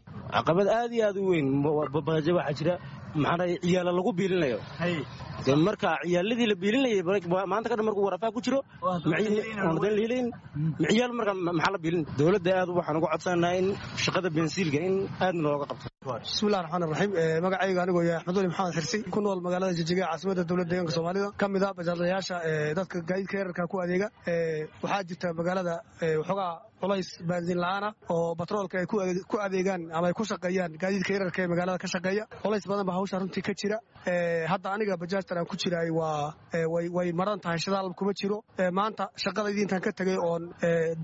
caqabad 3.15 3.41
aad 3.41 3.65
iyo 3.69 3.79
aad 3.81 3.89
u 3.89 3.91
weyn 3.91 3.91
baajo 3.91 3.91
waxaa 3.91 3.91
jira 3.91 3.91
maxaa 3.91 3.91
ciyaala 3.91 3.93
lagu 3.99 4.11
biilinayo 4.19 4.59
de 5.47 5.53
marka 5.67 5.91
ciyaaladii 6.05 6.47
la 6.53 6.55
biilinayay 6.63 7.03
maanta 7.53 7.69
kadhan 7.73 7.85
markuu 7.89 8.05
warafaa 8.09 8.31
ku 8.37 8.41
jiro 8.47 8.61
lhelayn 9.99 10.27
ciyaal 10.93 11.13
marka 11.19 11.33
maxaa 11.59 11.73
la 11.75 11.79
biilin 11.85 12.03
dowladda 12.19 12.51
aad 12.61 12.69
waxaan 12.79 12.97
uga 13.01 13.09
codsanaynaa 13.15 13.55
in 13.61 13.67
shaqada 14.05 14.29
bensiilka 14.37 14.79
in 14.89 14.95
aadna 15.25 15.41
looga 15.55 15.67
qabto. 15.71 15.87
Bismillahi 16.25 16.63
raxmaan 16.65 16.83
raxiim 16.93 17.11
magacayga 17.45 17.81
anigoo 17.85 18.03
yahay 18.09 18.19
axmed 18.21 18.37
weli 18.39 18.49
maxamed 18.53 18.75
xirsi 18.79 18.99
ku 19.15 19.19
nool 19.25 19.41
magaalada 19.47 19.73
jijiga 19.79 20.05
caasimada 20.11 20.43
dowladda 20.51 20.71
deegaanka 20.73 20.93
soomaalida. 20.97 21.29
Ka 21.41 21.47
mid 21.55 21.63
a 21.63 21.69
bajaadlayaasha 21.79 22.37
dadka 22.79 22.97
gaadiidka 23.11 23.37
yararka 23.41 23.63
ku 23.73 23.77
adeega 23.85 24.09
waxaa 24.83 25.03
jirta 25.09 25.27
magaalada 25.41 25.75
waxoogaa 26.21 26.53
culays 26.83 27.09
baansiin 27.29 27.59
la'aana 27.65 27.89
oo 28.15 28.35
batroolka 28.41 28.77
ay 28.83 28.87
ku 29.31 29.37
adeegaan 29.47 29.83
ama 29.97 30.07
ay 30.11 30.15
ku 30.19 30.25
shaqeeyaan 30.31 30.73
gaadiidka 30.83 31.11
yararka 31.17 31.39
ee 31.45 31.49
magaalada 31.53 31.79
ka 31.85 31.89
shaqeeya. 31.95 32.25
Culays 32.45 32.65
badan 32.71 32.87
ba 32.89 32.93
hawsha 33.01 33.19
runtii 33.23 33.43
ka 33.49 33.53
jira. 33.61 33.79
Hadda 34.53 34.69
aniga 34.75 34.97
bajaajtan 35.03 35.39
aan 35.41 35.47
ku 35.51 35.57
jiraay 35.63 35.91
waa 35.91 36.33
way 36.97 37.13
maran 37.21 37.41
tahay 37.41 37.59
shidaal 37.65 37.93
kuma 37.99 38.13
jiro. 38.21 38.39
Maanta 38.79 39.05
shaqadaydii 39.25 39.65
intaan 39.67 39.81
ka 39.87 39.93
tegay 40.01 40.17
oon 40.29 40.43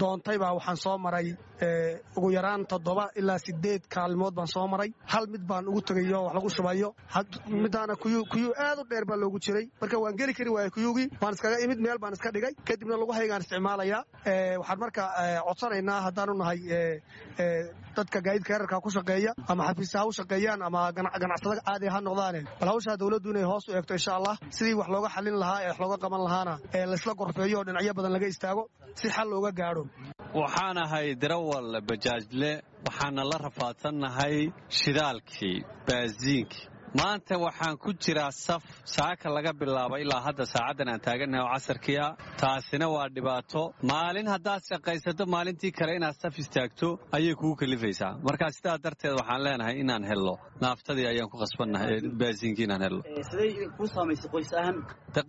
doontay 0.00 0.38
baa 0.42 0.52
waxaan 0.58 0.76
soo 0.84 0.96
maray 1.06 1.26
ugu 2.16 2.28
yaraan 2.36 2.66
toddoba 2.66 3.04
ilaa 3.20 3.38
sideed 3.38 3.82
kaalmood 3.94 4.34
baan 4.34 4.46
soo 4.54 4.66
maray. 4.68 4.90
Hal 5.12 5.26
mid 5.26 5.42
baan 5.50 5.68
ugu 5.68 5.80
tegayo 5.88 6.20
wax 6.24 6.34
lagu 6.36 6.50
shubayo 6.56 6.88
midaana 7.64 7.94
kuyuu 7.96 8.52
aad 8.66 8.78
u 8.78 8.84
dheer 8.90 9.04
baa 9.10 9.16
loogu 9.16 9.38
jiray. 9.44 9.66
Marka 9.80 9.98
waan 10.02 10.16
geli 10.20 10.34
kari 10.38 10.50
waaya 10.50 10.70
kuyuugii 10.70 11.08
waan 11.22 11.34
iskaga 11.34 11.58
imid 11.64 11.78
meel 11.80 11.98
baan 11.98 12.12
iska 12.12 12.30
dhigay. 12.34 12.52
Kadibna 12.68 12.96
lagu 13.00 13.12
haygaan 13.18 13.40
isticmaalayaa 13.44 14.02
waxaan 14.60 14.78
marka 14.82 15.02
codsanaynaa 15.48 16.00
haddaanu 16.06 16.34
nahay 16.40 16.58
dadka 17.96 18.18
gaadiidka 18.26 18.52
yararka 18.54 18.80
ku 18.84 18.90
shaqeeya 18.90 19.32
ama 19.48 19.62
xafiisa 19.68 19.98
ha 20.00 20.06
u 20.06 20.12
shaqeeyaan 20.18 20.60
ama 20.68 20.92
ganacsada 20.92 21.60
caadi 21.66 21.86
ha 21.94 21.98
noqdaane. 22.06 22.40
Bal 22.60 22.68
hawshaa 22.72 22.96
dowladdu 23.00 23.30
inay 23.32 23.44
hoos 23.50 23.64
u 23.68 23.72
eegto 23.76 23.94
insha 23.98 24.12
allah 24.18 24.34
sidii 24.56 24.74
wax 24.80 24.88
looga 24.94 25.08
xallin 25.14 25.36
lahaa 25.42 25.60
ee 25.64 25.68
wax 25.70 25.78
looga 25.82 25.96
qaban 26.04 26.22
lahaana 26.26 26.54
ee 26.76 26.84
laysla 26.90 27.12
gorfeeyo 27.20 27.56
oo 27.60 27.64
dhinacyo 27.68 27.92
badan 27.98 28.12
laga 28.16 28.26
istaago 28.32 28.62
si 29.00 29.06
xal 29.16 29.28
looga 29.34 29.50
gaadho 29.60 29.82
waxaan 30.40 30.78
ahay 30.84 31.08
darawal 31.22 31.68
bajaajle 31.88 32.52
waxaana 32.86 33.22
la 33.30 33.36
rafaadsannahay 33.46 34.36
shidaalkii 34.78 35.58
baasiinkii 35.88 36.64
maanta 36.98 37.34
waxaan 37.44 37.76
ku 37.82 37.90
jiraa 38.04 38.30
saf 38.30 38.62
saaka 38.96 39.28
laga 39.36 39.52
bilaabo 39.60 39.96
ilaa 40.04 40.20
hadda 40.26 40.44
saacaddan 40.54 40.88
aan 40.92 41.00
taagannahay 41.06 41.42
oo 41.46 41.52
casarkiia 41.54 42.06
taasina 42.42 42.86
waa 42.94 43.08
dhibaato. 43.16 43.62
Maalin 43.90 44.28
haddaad 44.34 44.62
shaqaysato 44.70 45.24
maalintii 45.34 45.72
kale 45.78 45.92
inaad 45.98 46.16
saf 46.22 46.34
istaagto 46.42 46.88
ayay 47.16 47.34
kugu 47.40 47.54
kalifaysaa. 47.62 48.12
Marka 48.28 48.46
sidaa 48.56 48.76
darteed 48.84 49.14
waxaan 49.20 49.42
leenahay 49.46 49.74
inaan 49.82 50.04
helno. 50.10 50.34
Naaftadii 50.64 51.06
ayaan 51.12 51.28
ku 51.32 51.36
khasbannahay 51.42 51.88
ee 51.96 52.10
baasiinkii 52.20 52.64
inaan 52.68 52.82
helno. 52.86 53.02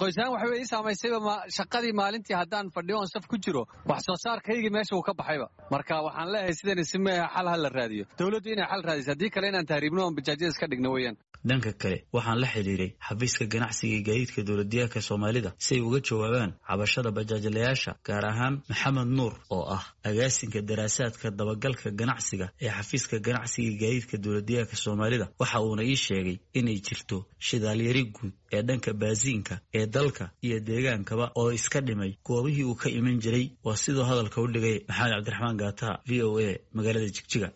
Qoysahaan 0.01 0.32
waxay 0.36 0.58
ii 0.62 0.67
saamaysayba 0.73 1.34
shaqadii 1.58 1.93
maalintii 2.01 2.36
haddaan 2.41 2.67
fadhiyo 2.75 2.97
oon 3.01 3.10
saf 3.13 3.25
ku 3.32 3.38
jiro 3.45 3.63
wax 3.89 4.01
soo 4.08 4.17
saarkaygii 4.25 4.71
meesha 4.77 4.93
uu 4.97 5.06
ka 5.10 5.13
baxayba. 5.19 5.47
Marka 5.73 5.95
waxaan 6.08 6.30
leeyahay 6.34 6.56
sidan 6.60 6.80
isimeeha 6.86 7.27
xal 7.36 7.47
ha 7.51 7.58
la 7.63 7.69
raadiyo. 7.80 8.06
Dowladdu 8.19 8.49
inay 8.56 8.67
xal 8.71 8.82
raadiso 8.89 9.10
haddii 9.13 9.30
kale 9.36 9.47
inaan 9.51 9.67
tahriibno 9.71 10.01
oon 10.06 10.15
bajaajyada 10.17 10.51
iska 10.53 10.67
dhigno 10.71 10.89
weeyaan 10.95 11.15
dhanka 11.49 11.71
kale 11.81 11.97
waxaan 12.15 12.39
la 12.43 12.47
xidhiiray 12.53 12.89
xafiiska 13.07 13.43
ganacsiga 13.53 13.93
iyo 13.95 14.03
gaadiidka 14.07 14.41
dowladdeegaanka 14.47 14.99
soomaalida 15.07 15.49
si 15.65 15.71
ay 15.75 15.81
uga 15.88 15.99
jawaabaan 16.07 16.51
cabashada 16.67 17.10
bajaajlayaasha 17.17 17.91
gaar 18.07 18.25
ahaan 18.31 18.55
maxamed 18.69 19.07
nuur 19.17 19.33
oo 19.55 19.63
ah 19.77 19.83
agaasinka 20.10 20.60
daraasaadka 20.69 21.27
dabagalka 21.39 21.88
ganacsiga 21.99 22.47
ee 22.65 22.69
xafiiska 22.77 23.15
ganacsiga 23.27 23.67
iyo 23.69 23.77
gaadiidka 23.83 24.15
dowladdeegaanka 24.23 24.75
soomaalida. 24.83 25.25
Waxa 25.39 25.60
uuna 25.65 25.83
ii 25.91 25.95
sheegay 26.05 26.38
inay 26.60 26.77
jirto 26.88 27.17
shidaalyari 27.47 28.03
guud 28.15 28.33
ee 28.55 28.62
dhanka 28.67 28.91
baasiinka 29.01 29.55
ee 29.79 29.86
dalka 29.95 30.25
iyo 30.47 30.57
deegaankaba 30.69 31.25
oo 31.41 31.51
iska 31.51 31.79
dhimay. 31.88 32.12
Goobihii 32.27 32.63
uu 32.63 32.75
ka 32.75 32.89
iman 32.89 33.17
jiray 33.23 33.45
waa 33.65 33.75
siduu 33.83 34.03
hadalka 34.10 34.41
u 34.41 34.47
dhigay 34.53 34.77
maxamed 34.88 35.13
cabdiraxmaan 35.15 35.57
gaataha 35.62 35.93
v 36.07 36.23
o 36.23 36.39
a 36.39 36.51
magaalada 36.77 37.10
jigjiga 37.15 37.49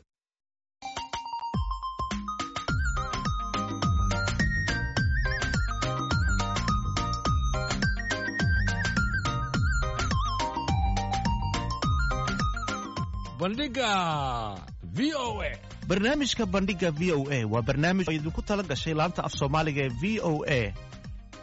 bandhiga 13.41 13.89
v 14.83 14.99
o 15.17 15.41
a. 15.41 15.49
Barnaamijka 15.89 16.45
bandhiga 16.45 16.91
v 16.99 17.11
o 17.17 17.25
a 17.25 17.39
waa 17.51 17.61
barnaamij 17.65 18.05
idinku 18.13 18.41
tala 18.45 18.63
gashay 18.63 18.93
laanta 18.93 19.21
af 19.25 19.33
soomaaliga 19.39 19.81
ee 19.81 19.89
v 20.01 20.03
o 20.21 20.33
a. 20.45 20.61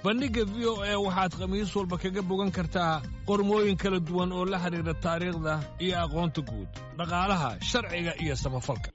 Bandhigga 0.05 0.45
v 0.47 0.57
o 0.71 0.75
a 0.83 0.95
waxaad 1.07 1.33
khamiis 1.39 1.75
walba 1.77 1.97
kaga 1.99 2.23
bogan 2.23 2.51
kartaa 2.55 3.03
qormooyin 3.27 3.77
kala 3.83 3.99
duwan 4.01 4.31
oo 4.33 4.45
la 4.53 4.59
xidhiidha 4.63 4.95
taariikhda 5.05 5.55
iyo 5.85 5.97
aqoonta 6.05 6.41
guud 6.49 6.71
dhaqaalaha 6.99 7.51
sharciga 7.71 8.13
iyo 8.23 8.35
samafalka 8.37 8.91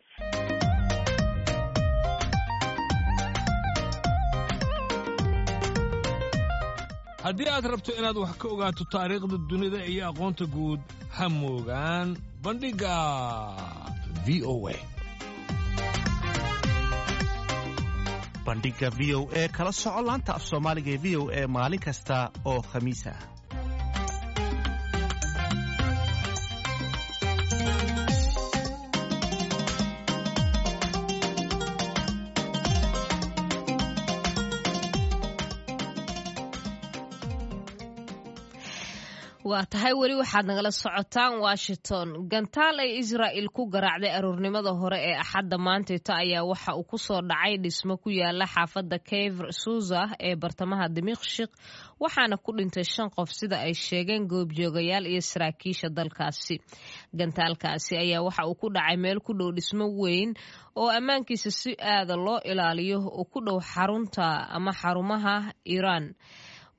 haddii 7.24 7.48
aad 7.56 7.66
rabto 7.72 7.92
inaad 8.00 8.18
wax 8.24 8.34
ka 8.42 8.48
ogaato 8.54 8.84
taariikhda 8.94 9.38
dunida 9.50 9.80
iyo 9.92 10.04
aqoonta 10.10 10.46
guud 10.56 10.82
ha 11.16 11.26
moogaan 11.40 12.08
bandhigga 12.44 12.94
v 14.26 14.28
o 14.54 14.56
a. 14.68 14.76
Bandhiga 18.46 18.90
v 18.98 19.16
o 19.16 19.22
e 19.32 19.44
kala 19.56 19.72
soco 19.72 20.02
laanta 20.08 20.32
af 20.38 20.44
soomaaliga 20.50 20.92
ee 20.96 20.98
v 21.04 21.16
o 21.22 21.24
e 21.32 21.42
maalin 21.56 21.80
kasta 21.86 22.18
oo 22.52 22.62
khamiis 22.72 23.04
ah 23.14 23.20
waa 39.54 39.66
tahay 39.72 39.94
weli 40.00 40.16
waxaad 40.22 40.46
nagala 40.50 40.72
socotaan 40.82 41.34
washington. 41.46 42.08
Gantaal 42.32 42.78
ay 42.84 42.92
israa'il 43.02 43.48
ku 43.56 43.64
garaacday 43.74 44.10
aroornimada 44.18 44.72
hore 44.82 44.98
ee 45.10 45.16
axadda 45.24 45.58
maantayta 45.66 46.14
ayaa 46.24 46.44
waxa 46.52 46.72
uu 46.80 46.84
ku 46.92 46.98
soo 46.98 47.22
dhacay 47.30 47.54
dhismo 47.64 47.94
ku 48.04 48.10
yaalla 48.20 48.46
xaafadda 48.54 48.98
keyver 49.10 49.50
suza 49.62 50.02
ee 50.28 50.36
bartamaha 50.42 50.86
dimiqshik 50.96 51.52
waxaana 52.04 52.36
ku 52.46 52.52
dhintay 52.58 52.84
shan 52.94 53.10
qof 53.16 53.30
sida 53.40 53.58
ay 53.66 53.74
sheegeen 53.86 54.24
goobjoogayaal 54.32 55.06
iyo 55.12 55.22
saraakiisha 55.32 55.88
dalkaasi. 55.98 56.56
Gantaalkaasi 57.20 57.94
ayaa 58.04 58.22
waxa 58.28 58.44
uu 58.50 58.56
ku 58.62 58.68
dhacay 58.76 58.98
meel 59.04 59.20
ku 59.26 59.32
dhow 59.40 59.52
dhismo 59.58 59.86
weyn 60.02 60.30
oo 60.82 60.90
ammaankiisa 60.98 61.50
si 61.60 61.72
aada 61.92 62.16
loo 62.26 62.40
ilaaliyo 62.52 62.98
oo 63.20 63.24
ku 63.34 63.40
dhow 63.46 63.60
xarunta 63.72 64.26
ama 64.56 64.72
xarumaha 64.82 65.36
iiraan 65.74 66.06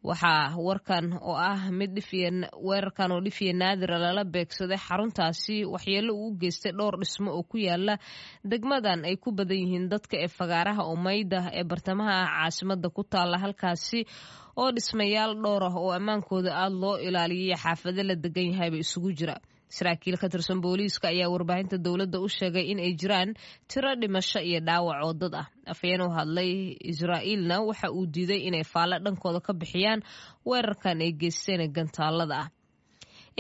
waxaa 0.09 0.57
warkan 0.67 1.07
oo 1.29 1.33
ah 1.51 1.71
mid 1.79 1.95
weerarkan 2.67 3.11
oo 3.15 3.21
dhifiya 3.27 3.53
naadira 3.61 3.97
lala 4.05 4.23
beegsaday 4.35 4.77
xaruntaasi 4.87 5.57
waxyeelo 5.75 6.13
uu 6.23 6.37
geystay 6.41 6.73
dhowr 6.79 6.95
dhismo 7.01 7.31
oo 7.37 7.43
ku 7.51 7.57
yaalla 7.67 7.95
degmadan 8.51 9.01
ay 9.09 9.17
ku 9.17 9.31
badan 9.39 9.57
yihiin 9.63 9.87
dadka 9.93 10.17
ee 10.25 10.29
fagaaraha 10.39 10.83
omayda 10.95 11.41
ee 11.59 11.65
bartamaha 11.71 12.17
caasimada 12.37 12.89
ku 12.97 13.03
taala 13.13 13.37
halkaasi 13.45 14.01
oo 14.61 14.69
dhismayaal 14.77 15.33
dhowr 15.45 15.63
ah 15.71 15.75
oo 15.83 15.91
ammaankooda 15.99 16.51
aada 16.63 16.77
loo 16.83 16.97
ilaaliyay 17.07 17.57
xaafado 17.65 18.03
la 18.09 18.15
degan 18.25 18.47
yahayba 18.53 18.77
isugu 18.85 19.11
jira 19.19 19.37
saraakiil 19.77 20.17
ka 20.23 20.29
tirsan 20.33 20.61
booliiska 20.65 21.07
ayaa 21.15 21.29
warbaahinta 21.35 21.77
dowladda 21.87 22.19
u 22.21 22.29
sheegay 22.37 22.65
in 22.73 22.79
ay 22.87 22.93
jiraan 23.01 23.31
tiro 23.71 23.93
dhimasho 24.01 24.41
iyo 24.49 24.61
dhaawac 24.69 24.99
oo 25.07 25.13
dad 25.23 25.35
ah 25.43 25.47
afhayeen 25.73 26.03
u 26.07 26.11
hadlay 26.17 26.51
israa'iilna 26.93 27.57
waxa 27.69 27.89
uu 27.99 28.07
diiday 28.15 28.41
inay 28.49 28.65
faallo 28.73 28.97
dhankooda 29.05 29.41
ka 29.47 29.53
bixiyaan 29.61 30.01
weerarkan 30.49 30.99
ay 31.07 31.13
geysteen 31.21 31.63
gantaalada 31.77 32.41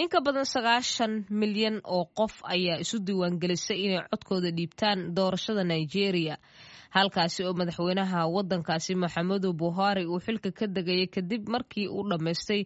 in 0.03 0.09
ka 0.13 0.19
badan 0.27 0.45
sagaashan 0.55 1.13
milyan 1.41 1.77
oo 1.97 2.05
qof 2.19 2.35
ayaa 2.55 2.79
isu 2.85 2.97
diiwaangelisay 3.07 3.79
inay 3.87 4.01
codkooda 4.11 4.51
dhiibtaan 4.57 4.99
doorashada 5.17 5.63
nigeria 5.73 6.37
halkaasi 6.97 7.41
oo 7.47 7.53
madaxweynaha 7.61 8.21
wadankaasi 8.35 8.93
maxamedu 9.03 9.49
buhari 9.61 10.05
uu 10.13 10.21
xilka 10.27 10.51
ka 10.59 10.67
degayay 10.77 11.07
kadib 11.15 11.43
markii 11.55 11.87
uu 11.97 12.05
dhammaystay 12.11 12.61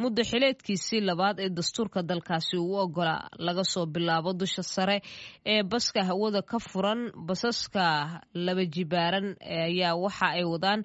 muddo 0.00 0.22
xileedkiisii 0.30 1.00
labaad 1.08 1.36
ee 1.44 1.48
dastuurka 1.58 2.00
dalkaasi 2.10 2.56
uu 2.64 2.76
ogolaa 2.84 3.28
laga 3.46 3.64
soo 3.72 3.86
bilaabo 3.94 4.30
dusha 4.40 4.62
sare 4.74 4.96
ee 5.52 5.62
baska 5.72 6.00
hawada 6.08 6.42
ka 6.50 6.58
furan 6.68 7.00
basaska 7.28 7.84
laba 8.46 8.64
jibaaran 8.74 9.28
ayaa 9.66 9.94
waxa 10.04 10.26
ay 10.38 10.44
wadaan 10.52 10.80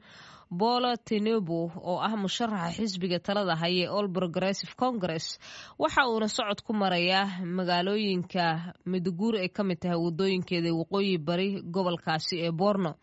bolo 0.49 0.95
tinubu 0.95 1.71
oo 1.75 1.99
ah 1.99 2.15
musharaxa 2.15 2.71
xisbiga 2.77 3.19
talada 3.19 3.55
haya 3.55 3.91
all 3.91 4.07
progressive 4.07 4.73
congress 4.75 5.39
waxa 5.79 6.07
uuna 6.07 6.27
socod 6.27 6.61
ku 6.63 6.73
marayaa 6.73 7.43
magaalooyinka 7.43 8.73
midoguuri 8.85 9.39
ay 9.43 9.49
ka 9.49 9.63
mid 9.63 9.79
tahay 9.81 9.99
wadooyinkeeda 10.05 10.71
waqooyi 10.79 11.17
bari 11.27 11.61
gobolkaasi 11.61 12.35
ee 12.47 12.51
borno. 12.51 12.95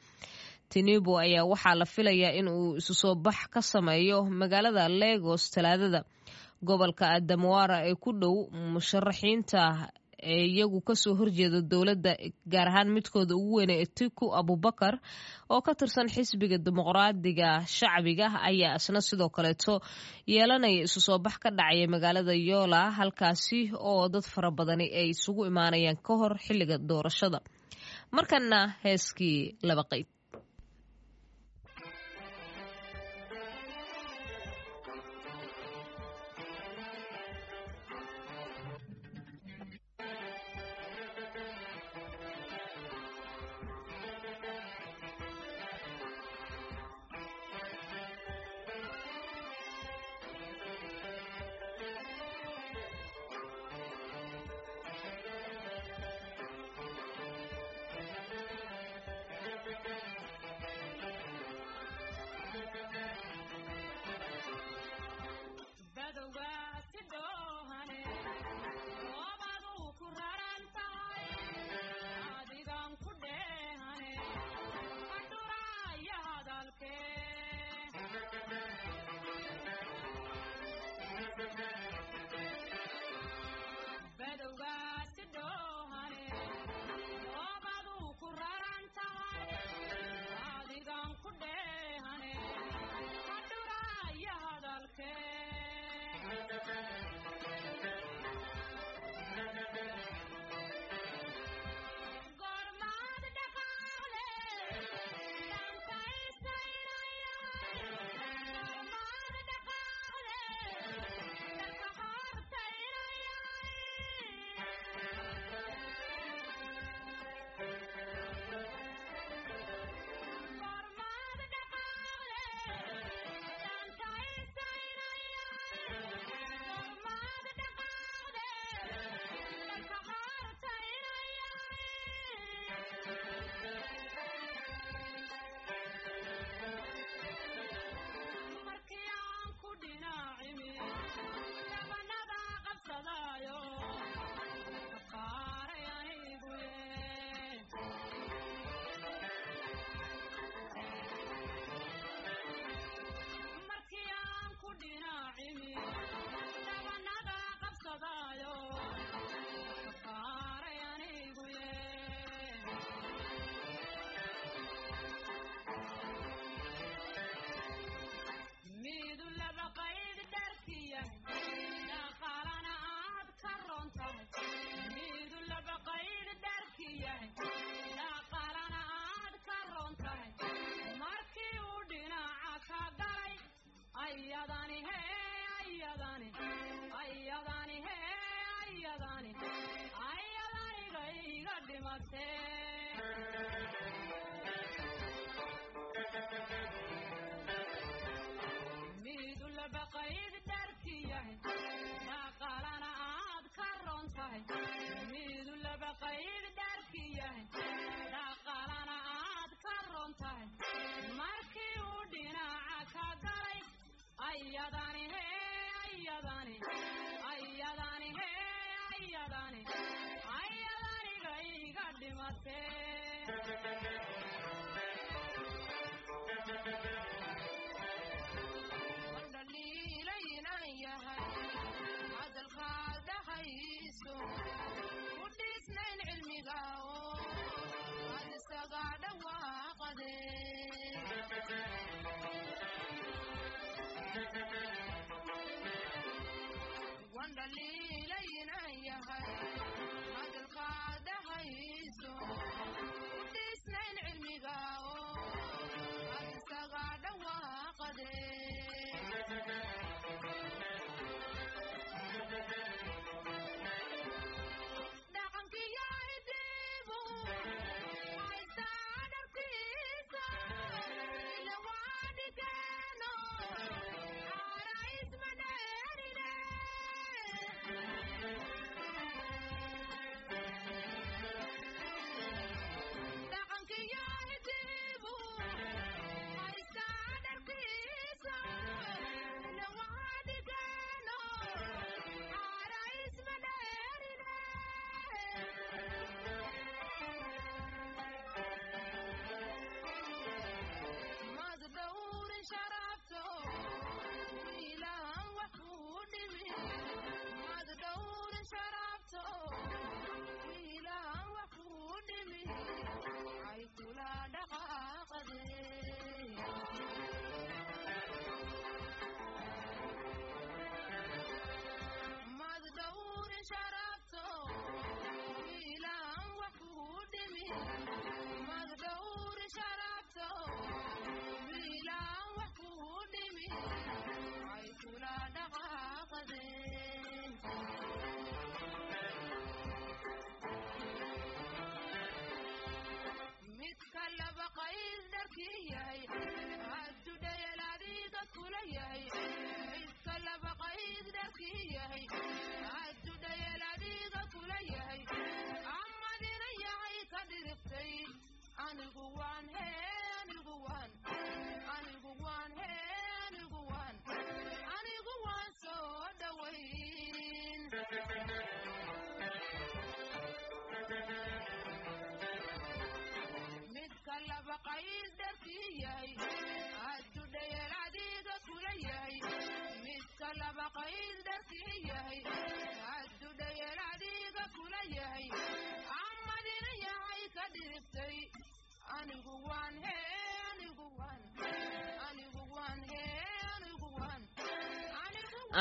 Tinubu 0.72 1.18
ayaa 1.20 1.44
waxaa 1.44 1.74
la 1.80 1.84
filayaa 1.94 2.32
in 2.38 2.48
uu 2.48 2.76
isu 2.80 2.94
soo 2.94 3.14
bax 3.14 3.38
ka 3.52 3.60
sameeyo 3.62 4.24
magaalada 4.40 4.88
legos 4.88 5.50
talaadada. 5.54 6.00
Gobolka 6.64 7.04
adamwara 7.18 7.84
ee 7.88 7.94
ku 7.94 8.10
dhow 8.12 8.48
musharaxiinta 8.72 9.60
ee 10.32 10.44
iyagu 10.52 10.80
ka 10.88 10.94
soo 11.02 11.14
horjeeda 11.20 11.60
dowladda 11.72 12.12
gaar 12.52 12.68
ahaan 12.70 12.88
midkooda 12.96 13.34
ugu 13.40 13.54
weyne 13.58 13.74
etiku 13.84 14.26
abubakar 14.40 14.94
oo 15.54 15.60
ka 15.66 15.72
tirsan 15.80 16.08
xisbiga 16.14 16.58
dimuqraadiga 16.66 17.50
shacbiga 17.76 18.26
ayaa 18.48 18.76
isna 18.80 19.00
sidoo 19.08 19.28
kaleeto 19.36 19.74
yeelanaya 20.34 20.80
isu 20.86 21.00
soo 21.06 21.18
bax 21.26 21.36
ka 21.42 21.50
dhacaya 21.58 21.86
magaalada 21.94 22.34
yola 22.50 22.82
halkaasi 22.98 23.60
oo 23.90 24.04
dad 24.14 24.24
fara 24.34 24.50
badani 24.58 24.86
ay 25.00 25.08
isugu 25.14 25.42
imaanayaan 25.50 25.98
ka 26.06 26.12
hor 26.20 26.32
xilliga 26.46 26.76
doorashada. 26.88 27.38
Markana 28.16 28.60
heeskii 28.84 29.38
laba 29.68 29.84
qeyb 29.92 30.06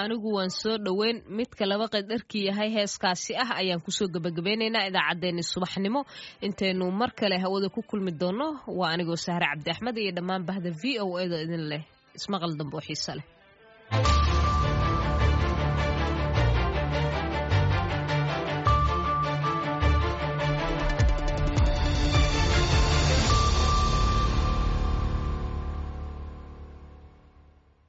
Anigu 0.02 0.30
waan 0.38 0.50
soo 0.62 0.76
dhoweyn. 0.86 1.18
Midka 1.38 1.64
laba 1.72 1.86
qadarkii 1.94 2.44
yahay 2.50 2.70
heeskaasi 2.76 3.32
ah 3.44 3.50
ayaan 3.62 3.82
ku 3.86 3.92
soo 3.98 4.08
gebagabeynaynaa 4.16 4.88
idaacaddeenni 4.90 5.44
subaxnimo. 5.54 6.02
Intaynu 6.46 6.86
mar 7.00 7.12
kale 7.20 7.36
hawada 7.44 7.70
ku 7.76 7.82
kulmi 7.90 8.12
doonno 8.22 8.48
waa 8.80 8.90
anigoo 8.94 9.16
sahre 9.26 9.46
cabdi 9.52 9.70
axmed 9.74 9.96
iyo 10.04 10.12
dhammaan 10.18 10.44
bahda 10.50 10.70
v 10.82 11.00
o 11.06 11.20
eda 11.24 11.38
idin 11.46 11.64
leh. 11.72 11.84
Ismaqal 12.18 12.52
dambe 12.60 12.78
xiise 12.88 13.14
leh 13.18 13.26